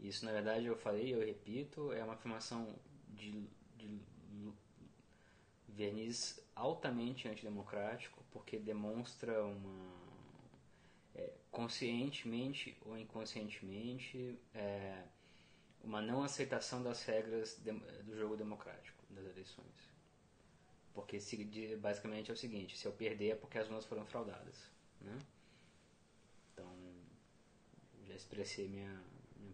Isso, 0.00 0.24
na 0.24 0.32
verdade, 0.32 0.66
eu 0.66 0.76
falei, 0.76 1.12
eu 1.12 1.20
repito, 1.20 1.92
é 1.92 2.02
uma 2.04 2.14
afirmação 2.14 2.74
de, 3.08 3.48
de 3.76 4.00
verniz 5.68 6.40
altamente 6.54 7.28
antidemocrático, 7.28 8.24
porque 8.32 8.58
demonstra 8.58 9.44
uma. 9.44 9.96
É, 11.14 11.32
conscientemente 11.50 12.76
ou 12.84 12.96
inconscientemente, 12.96 14.38
é, 14.54 15.02
uma 15.82 16.00
não 16.00 16.22
aceitação 16.22 16.82
das 16.82 17.02
regras 17.04 17.56
de, 17.62 17.72
do 18.02 18.16
jogo 18.16 18.36
democrático 18.36 19.02
das 19.10 19.24
eleições. 19.24 19.88
Porque 20.94 21.20
se, 21.20 21.76
basicamente 21.76 22.30
é 22.30 22.34
o 22.34 22.36
seguinte: 22.36 22.76
se 22.76 22.86
eu 22.86 22.92
perder 22.92 23.30
é 23.30 23.34
porque 23.36 23.58
as 23.58 23.68
urnas 23.68 23.84
foram 23.84 24.04
fraudadas. 24.04 24.70
Né? 25.00 25.18
Então, 26.52 26.68
já 28.04 28.14
expressei 28.14 28.68
minha 28.68 29.00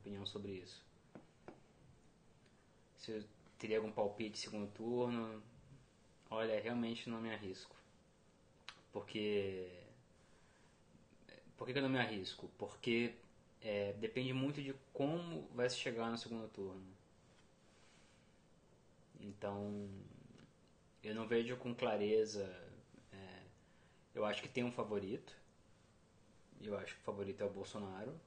opinião 0.05 0.27
sobre 0.27 0.53
isso. 0.53 0.85
Se 2.99 3.11
eu 3.11 3.25
teria 3.59 3.79
algum 3.79 3.91
palpite 3.91 4.39
segundo 4.39 4.71
turno, 4.73 5.43
olha, 6.31 6.61
realmente 6.61 7.09
não 7.09 7.21
me 7.21 7.33
arrisco. 7.33 7.75
Porque. 8.93 9.71
Por 11.57 11.67
que, 11.67 11.79
eu 11.79 11.83
não 11.83 11.89
me 11.89 11.99
arrisco? 11.99 12.51
Porque 12.59 13.15
é, 13.63 13.95
depende 13.95 14.33
muito 14.35 14.61
de 14.61 14.75
como 14.93 15.49
vai 15.55 15.71
se 15.71 15.77
chegar 15.77 16.11
no 16.11 16.19
segundo 16.19 16.49
turno. 16.49 16.85
Então, 19.21 19.89
eu 21.03 21.15
não 21.15 21.27
vejo 21.27 21.57
com 21.57 21.75
clareza. 21.75 22.45
É, 23.13 23.43
eu 24.15 24.25
acho 24.27 24.43
que 24.43 24.49
tem 24.49 24.65
um 24.65 24.73
favorito. 24.73 25.35
Eu 26.61 26.77
acho 26.79 26.95
que 26.95 27.01
o 27.01 27.05
favorito 27.05 27.43
é 27.43 27.47
o 27.47 27.51
Bolsonaro. 27.51 28.21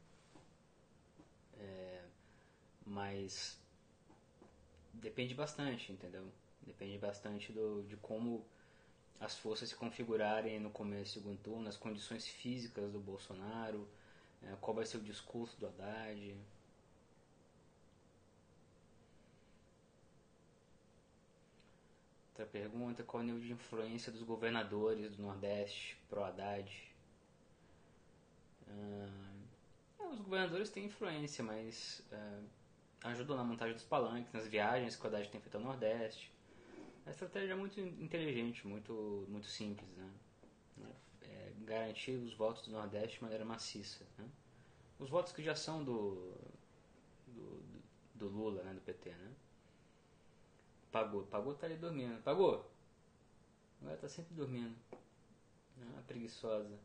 É, 1.60 2.02
mas 2.86 3.60
depende 4.94 5.34
bastante, 5.34 5.92
entendeu? 5.92 6.28
Depende 6.62 6.98
bastante 6.98 7.52
do, 7.54 7.84
de 7.84 7.96
como 7.98 8.46
as 9.20 9.38
forças 9.38 9.70
se 9.70 9.76
configurarem 9.76 10.60
no 10.60 10.70
começo 10.72 11.12
do 11.20 11.24
segundo 11.24 11.40
turno, 11.40 11.70
as 11.70 11.78
condições 11.78 12.28
físicas 12.28 12.92
do 12.92 13.00
Bolsonaro, 13.00 13.88
é, 14.44 14.56
qual 14.62 14.76
vai 14.76 14.86
ser 14.86 14.98
o 14.98 15.02
discurso 15.02 15.60
do 15.60 15.68
Haddad. 15.68 16.36
Outra 22.30 22.46
pergunta, 22.46 23.04
qual 23.04 23.22
o 23.22 23.26
nível 23.26 23.42
de 23.42 23.52
influência 23.52 24.14
dos 24.14 24.24
governadores 24.24 25.18
do 25.18 25.24
Nordeste 25.24 25.98
pro 26.08 26.24
Haddad? 26.24 26.72
Ah, 28.70 29.37
os 30.00 30.20
governadores 30.22 30.70
têm 30.70 30.86
influência, 30.86 31.44
mas 31.44 32.04
é, 32.12 32.40
ajudam 33.04 33.38
na 33.38 33.44
montagem 33.44 33.74
dos 33.74 33.84
palanques, 33.84 34.32
nas 34.34 34.48
viagens 34.48 34.96
que 34.96 35.04
o 35.04 35.08
Haddad 35.08 35.30
tem 35.30 35.42
feito 35.42 35.56
ao 35.56 35.64
Nordeste. 35.64 36.32
A 37.06 37.10
estratégia 37.10 37.54
é 37.54 37.56
muito 37.56 37.80
inteligente, 37.80 38.68
muito, 38.68 39.26
muito 39.30 39.48
simples, 39.48 39.90
né? 39.96 40.12
É, 41.22 41.54
garantir 41.62 42.12
os 42.12 42.34
votos 42.34 42.66
do 42.66 42.72
Nordeste 42.72 43.18
de 43.18 43.24
maneira 43.24 43.46
maciça. 43.46 44.06
Né? 44.18 44.30
Os 45.00 45.10
votos 45.10 45.32
que 45.32 45.42
já 45.42 45.56
são 45.56 45.84
do, 45.84 46.34
do, 47.28 47.64
do 48.16 48.28
Lula, 48.28 48.64
né? 48.64 48.74
do 48.74 48.82
PT, 48.82 49.10
né? 49.10 49.32
Pagou, 50.92 51.24
pagou 51.28 51.54
tá 51.54 51.66
ali 51.66 51.78
dormindo. 51.78 52.22
Pagou! 52.24 52.70
Agora 53.82 53.98
tá 53.98 54.10
sempre 54.10 54.34
dormindo. 54.34 54.76
Ah, 55.80 56.02
preguiçosa. 56.08 56.78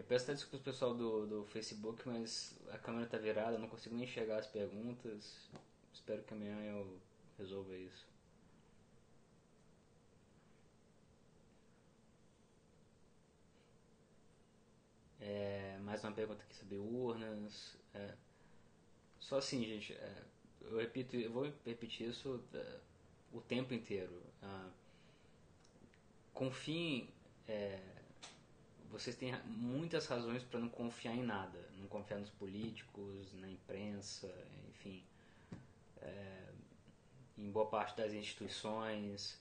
Eu 0.00 0.04
peço 0.04 0.24
até 0.24 0.32
desculpas 0.32 0.62
pro 0.62 0.72
pessoal 0.72 0.94
do, 0.94 1.26
do 1.26 1.44
Facebook, 1.44 2.08
mas 2.08 2.58
a 2.70 2.78
câmera 2.78 3.06
tá 3.06 3.18
virada, 3.18 3.58
não 3.58 3.68
consigo 3.68 3.94
nem 3.94 4.04
enxergar 4.04 4.38
as 4.38 4.46
perguntas. 4.46 5.46
Espero 5.92 6.22
que 6.22 6.32
amanhã 6.32 6.58
eu 6.64 6.98
resolva 7.38 7.76
isso. 7.76 8.08
É, 15.20 15.78
mais 15.82 16.02
uma 16.02 16.12
pergunta 16.12 16.42
aqui 16.44 16.54
sobre 16.56 16.78
urnas. 16.78 17.76
É, 17.92 18.14
só 19.18 19.36
assim, 19.36 19.62
gente, 19.66 19.92
é, 19.92 20.24
eu 20.62 20.78
repito, 20.78 21.14
eu 21.14 21.30
vou 21.30 21.52
repetir 21.66 22.08
isso 22.08 22.42
é, 22.54 22.80
o 23.34 23.42
tempo 23.42 23.74
inteiro. 23.74 24.22
Ah, 24.42 24.70
confiem 26.32 27.12
é, 27.46 27.99
vocês 28.90 29.14
têm 29.14 29.32
muitas 29.44 30.06
razões 30.06 30.42
para 30.42 30.58
não 30.58 30.68
confiar 30.68 31.14
em 31.14 31.22
nada, 31.22 31.58
não 31.78 31.86
confiar 31.86 32.18
nos 32.18 32.30
políticos, 32.30 33.32
na 33.34 33.48
imprensa, 33.48 34.32
enfim, 34.68 35.02
é, 36.02 36.48
em 37.38 37.50
boa 37.50 37.66
parte 37.66 37.96
das 37.96 38.12
instituições, 38.12 39.40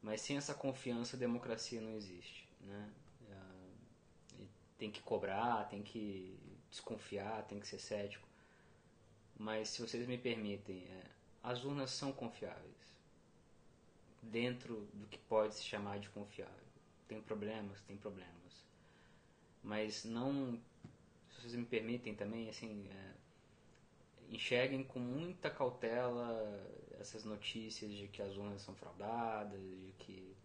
mas 0.00 0.20
sem 0.20 0.36
essa 0.36 0.54
confiança 0.54 1.16
a 1.16 1.18
democracia 1.18 1.80
não 1.80 1.92
existe, 1.94 2.48
né? 2.60 2.90
É, 3.28 4.44
tem 4.78 4.90
que 4.90 5.00
cobrar, 5.00 5.68
tem 5.68 5.82
que 5.82 6.38
desconfiar, 6.70 7.42
tem 7.44 7.58
que 7.58 7.66
ser 7.66 7.80
cético, 7.80 8.28
mas 9.36 9.68
se 9.68 9.82
vocês 9.82 10.06
me 10.06 10.16
permitem, 10.16 10.84
é, 10.84 11.02
as 11.42 11.64
urnas 11.64 11.90
são 11.90 12.12
confiáveis. 12.12 12.76
Dentro 14.22 14.88
do 14.94 15.06
que 15.06 15.18
pode 15.18 15.54
se 15.54 15.62
chamar 15.62 16.00
de 16.00 16.08
confiável. 16.08 16.54
Tem 17.06 17.20
problemas, 17.20 17.80
tem 17.82 17.96
problemas 17.96 18.36
mas 19.66 20.04
não, 20.04 20.56
se 21.28 21.40
vocês 21.40 21.54
me 21.56 21.66
permitem 21.66 22.14
também, 22.14 22.48
assim, 22.48 22.88
é, 22.88 23.14
enxerguem 24.30 24.84
com 24.84 25.00
muita 25.00 25.50
cautela 25.50 26.64
essas 27.00 27.24
notícias 27.24 27.90
de 27.90 28.06
que 28.06 28.22
as 28.22 28.36
urnas 28.36 28.62
são 28.62 28.76
fraudadas, 28.76 29.60
de 29.60 29.92
que 29.98 30.36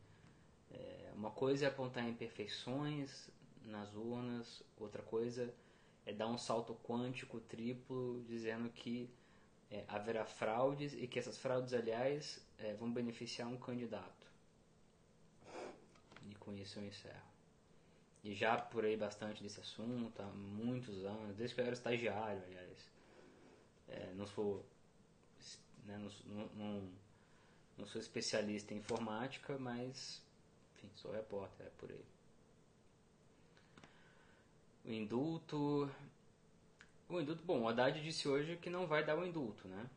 é, 0.72 1.12
uma 1.14 1.30
coisa 1.30 1.66
é 1.66 1.68
apontar 1.68 2.10
imperfeições 2.10 3.30
nas 3.64 3.94
urnas, 3.94 4.64
outra 4.76 5.04
coisa 5.04 5.54
é 6.04 6.12
dar 6.12 6.28
um 6.28 6.38
salto 6.38 6.74
quântico 6.84 7.40
triplo 7.42 8.24
dizendo 8.28 8.72
que 8.72 9.08
é, 9.70 9.86
haverá 9.88 10.26
fraudes 10.26 10.94
e 10.96 11.08
que 11.08 11.20
essas 11.20 11.38
fraudes, 11.38 11.74
aliás, 11.74 12.44
é, 12.58 12.74
vão 12.74 12.92
beneficiar 12.92 13.48
um 13.48 13.58
candidato. 13.58 14.28
E 16.28 16.34
com 16.40 16.56
isso 16.56 16.80
eu 16.80 16.86
encerro. 16.88 17.31
E 18.24 18.36
já 18.36 18.54
apurei 18.54 18.96
bastante 18.96 19.42
desse 19.42 19.60
assunto 19.60 20.22
há 20.22 20.28
muitos 20.28 21.04
anos, 21.04 21.36
desde 21.36 21.56
que 21.56 21.62
eu 21.62 21.66
era 21.66 21.74
estagiário, 21.74 22.44
aliás. 22.44 22.90
É, 23.88 24.14
não 24.14 24.28
sou 24.28 24.66
né, 25.86 25.98
não, 25.98 26.48
não, 26.56 26.92
não, 27.78 27.86
sou 27.86 28.00
especialista 28.00 28.74
em 28.74 28.78
informática, 28.78 29.58
mas 29.58 30.22
enfim, 30.76 30.90
sou 30.96 31.12
repórter, 31.12 31.66
é 31.66 31.70
por 31.72 31.90
aí. 31.90 32.06
O 34.86 34.92
indulto. 34.92 35.90
O 37.10 37.20
indulto, 37.20 37.44
bom, 37.44 37.62
o 37.62 37.68
Haddad 37.68 38.02
disse 38.02 38.28
hoje 38.28 38.58
que 38.58 38.70
não 38.70 38.88
vai 38.88 39.04
dar 39.04 39.18
o 39.18 39.26
indulto, 39.26 39.68
né? 39.68 39.90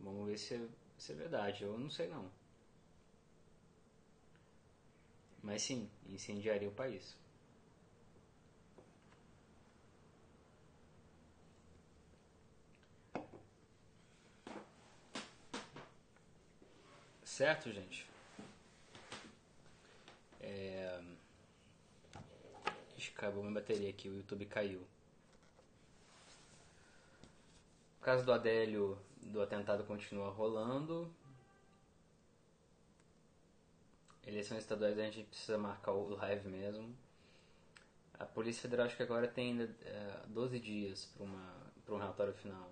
Vamos 0.00 0.26
ver 0.26 0.38
se 0.38 0.54
é, 0.54 0.68
se 0.96 1.12
é 1.12 1.14
verdade, 1.14 1.64
eu 1.64 1.78
não 1.78 1.90
sei 1.90 2.08
não. 2.08 2.30
Mas 5.42 5.62
sim, 5.62 5.88
incendiaria 6.08 6.68
o 6.68 6.72
país. 6.72 7.16
Certo, 17.24 17.70
gente? 17.72 18.04
É... 20.40 21.00
Acabou 23.18 23.42
minha 23.42 23.54
bateria 23.54 23.90
aqui, 23.90 24.08
o 24.08 24.16
YouTube 24.16 24.46
caiu. 24.46 24.80
O 28.00 28.00
caso 28.00 28.24
do 28.24 28.32
Adélio 28.32 28.96
do 29.22 29.42
atentado 29.42 29.82
continua 29.82 30.30
rolando. 30.30 31.12
Eleições 34.28 34.58
estaduais 34.58 34.98
a 34.98 35.04
gente 35.04 35.22
precisa 35.22 35.56
marcar 35.56 35.92
o 35.92 36.10
live 36.10 36.50
mesmo. 36.50 36.94
A 38.12 38.26
Polícia 38.26 38.60
Federal 38.60 38.84
acho 38.84 38.94
que 38.94 39.02
agora 39.02 39.26
tem 39.26 39.52
ainda 39.52 39.74
é, 39.80 40.26
12 40.26 40.60
dias 40.60 41.10
para 41.86 41.94
um 41.94 41.98
relatório 41.98 42.34
final. 42.34 42.70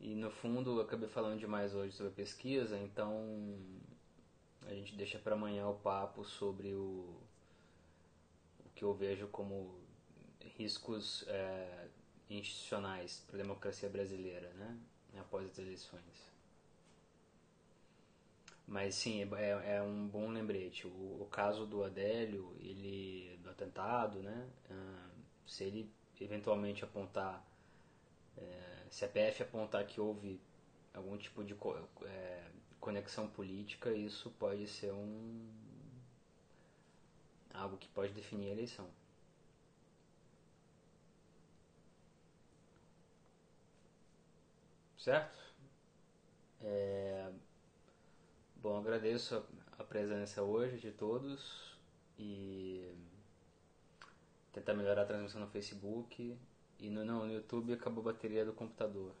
E 0.00 0.14
no 0.14 0.30
fundo 0.30 0.78
eu 0.78 0.82
acabei 0.82 1.08
falando 1.08 1.40
demais 1.40 1.74
hoje 1.74 1.92
sobre 1.92 2.12
a 2.12 2.14
pesquisa, 2.14 2.78
então 2.78 3.58
a 4.64 4.72
gente 4.72 4.94
deixa 4.94 5.18
para 5.18 5.34
amanhã 5.34 5.66
o 5.66 5.74
papo 5.74 6.24
sobre 6.24 6.72
o, 6.72 7.20
o 8.64 8.70
que 8.76 8.84
eu 8.84 8.94
vejo 8.94 9.26
como 9.26 9.76
riscos 10.56 11.24
é, 11.26 11.88
institucionais 12.30 13.24
para 13.26 13.34
a 13.34 13.42
democracia 13.42 13.88
brasileira, 13.88 14.50
né? 14.50 14.78
Após 15.18 15.48
as 15.48 15.58
eleições. 15.58 16.37
Mas 18.68 18.94
sim, 18.96 19.22
é, 19.34 19.76
é 19.76 19.82
um 19.82 20.06
bom 20.06 20.28
lembrete. 20.28 20.86
O, 20.86 21.22
o, 21.22 21.28
caso 21.30 21.66
do 21.66 21.82
Adélio, 21.82 22.54
ele 22.60 23.38
do 23.42 23.48
atentado, 23.50 24.22
né? 24.22 24.46
Se 25.46 25.64
ele 25.64 25.90
eventualmente 26.20 26.84
apontar, 26.84 27.42
é, 28.36 28.86
se 28.90 29.04
a 29.04 29.08
PF 29.08 29.42
apontar 29.42 29.86
que 29.86 30.00
houve 30.00 30.38
algum 30.94 31.16
tipo 31.16 31.42
de 31.42 31.56
é, 32.04 32.44
conexão 32.78 33.26
política, 33.28 33.90
isso 33.90 34.30
pode 34.32 34.66
ser 34.68 34.92
um 34.92 35.48
algo 37.54 37.76
que 37.78 37.88
pode 37.88 38.12
definir 38.12 38.50
a 38.50 38.52
eleição. 38.52 38.88
Certo? 44.98 45.38
É, 46.60 47.30
Bom, 48.60 48.76
agradeço 48.76 49.46
a, 49.78 49.84
presença 49.84 50.42
hoje 50.42 50.78
de 50.78 50.90
todos 50.90 51.76
e 52.18 52.92
tentar 54.52 54.74
melhorar 54.74 55.02
a 55.02 55.06
transmissão 55.06 55.40
no 55.40 55.46
Facebook 55.46 56.36
e 56.80 56.90
no, 56.90 57.04
não, 57.04 57.24
no 57.24 57.32
YouTube 57.32 57.72
acabou 57.72 58.02
a 58.02 58.12
bateria 58.12 58.44
do 58.44 58.52
computador. 58.52 59.14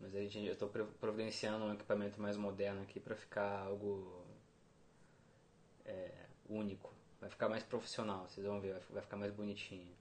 Mas 0.00 0.12
aí 0.16 0.28
eu 0.44 0.54
estou 0.54 0.68
providenciando 0.68 1.66
um 1.66 1.72
equipamento 1.72 2.20
mais 2.20 2.36
moderno 2.36 2.82
aqui 2.82 2.98
para 2.98 3.14
ficar 3.14 3.60
algo 3.60 4.26
é, 5.84 6.10
único. 6.48 6.92
Vai 7.20 7.30
ficar 7.30 7.48
mais 7.48 7.62
profissional, 7.62 8.26
vocês 8.28 8.44
vão 8.44 8.60
ver, 8.60 8.76
vai 8.90 9.02
ficar 9.02 9.16
mais 9.16 9.32
bonitinho. 9.32 9.94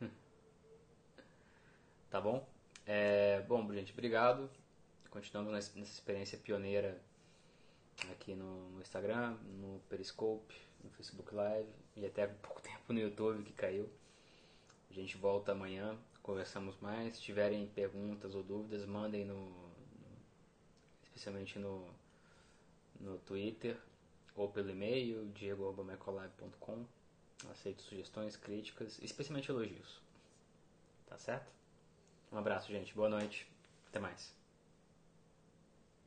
tá 2.10 2.20
bom? 2.20 2.44
É, 2.84 3.42
bom, 3.42 3.72
gente, 3.72 3.92
obrigado 3.92 4.50
continuando 5.10 5.50
nessa 5.50 5.76
experiência 5.78 6.38
pioneira 6.38 7.00
aqui 8.12 8.34
no, 8.34 8.70
no, 8.70 8.80
Instagram, 8.80 9.36
no 9.60 9.80
Periscope, 9.88 10.54
no 10.82 10.90
Facebook 10.90 11.34
Live 11.34 11.68
e 11.96 12.06
até 12.06 12.26
pouco 12.26 12.62
tempo 12.62 12.92
no 12.92 13.00
YouTube 13.00 13.42
que 13.42 13.52
caiu. 13.52 13.88
A 14.90 14.94
gente 14.94 15.16
volta 15.16 15.52
amanhã, 15.52 15.96
conversamos 16.22 16.76
mais. 16.80 17.16
Se 17.16 17.22
tiverem 17.22 17.66
perguntas 17.68 18.34
ou 18.34 18.42
dúvidas, 18.42 18.84
mandem 18.86 19.24
no, 19.24 19.36
no 19.36 20.16
especialmente 21.04 21.58
no, 21.58 21.86
no 22.98 23.18
Twitter 23.18 23.76
ou 24.34 24.48
pelo 24.48 24.70
e-mail 24.70 25.26
diego.mecolive.com. 25.34 26.84
Aceito 27.50 27.82
sugestões, 27.82 28.36
críticas, 28.36 28.98
especialmente 29.02 29.50
elogios. 29.50 30.00
Tá 31.06 31.16
certo? 31.18 31.52
Um 32.30 32.38
abraço, 32.38 32.70
gente. 32.70 32.94
Boa 32.94 33.08
noite. 33.08 33.50
Até 33.88 33.98
mais. 33.98 34.39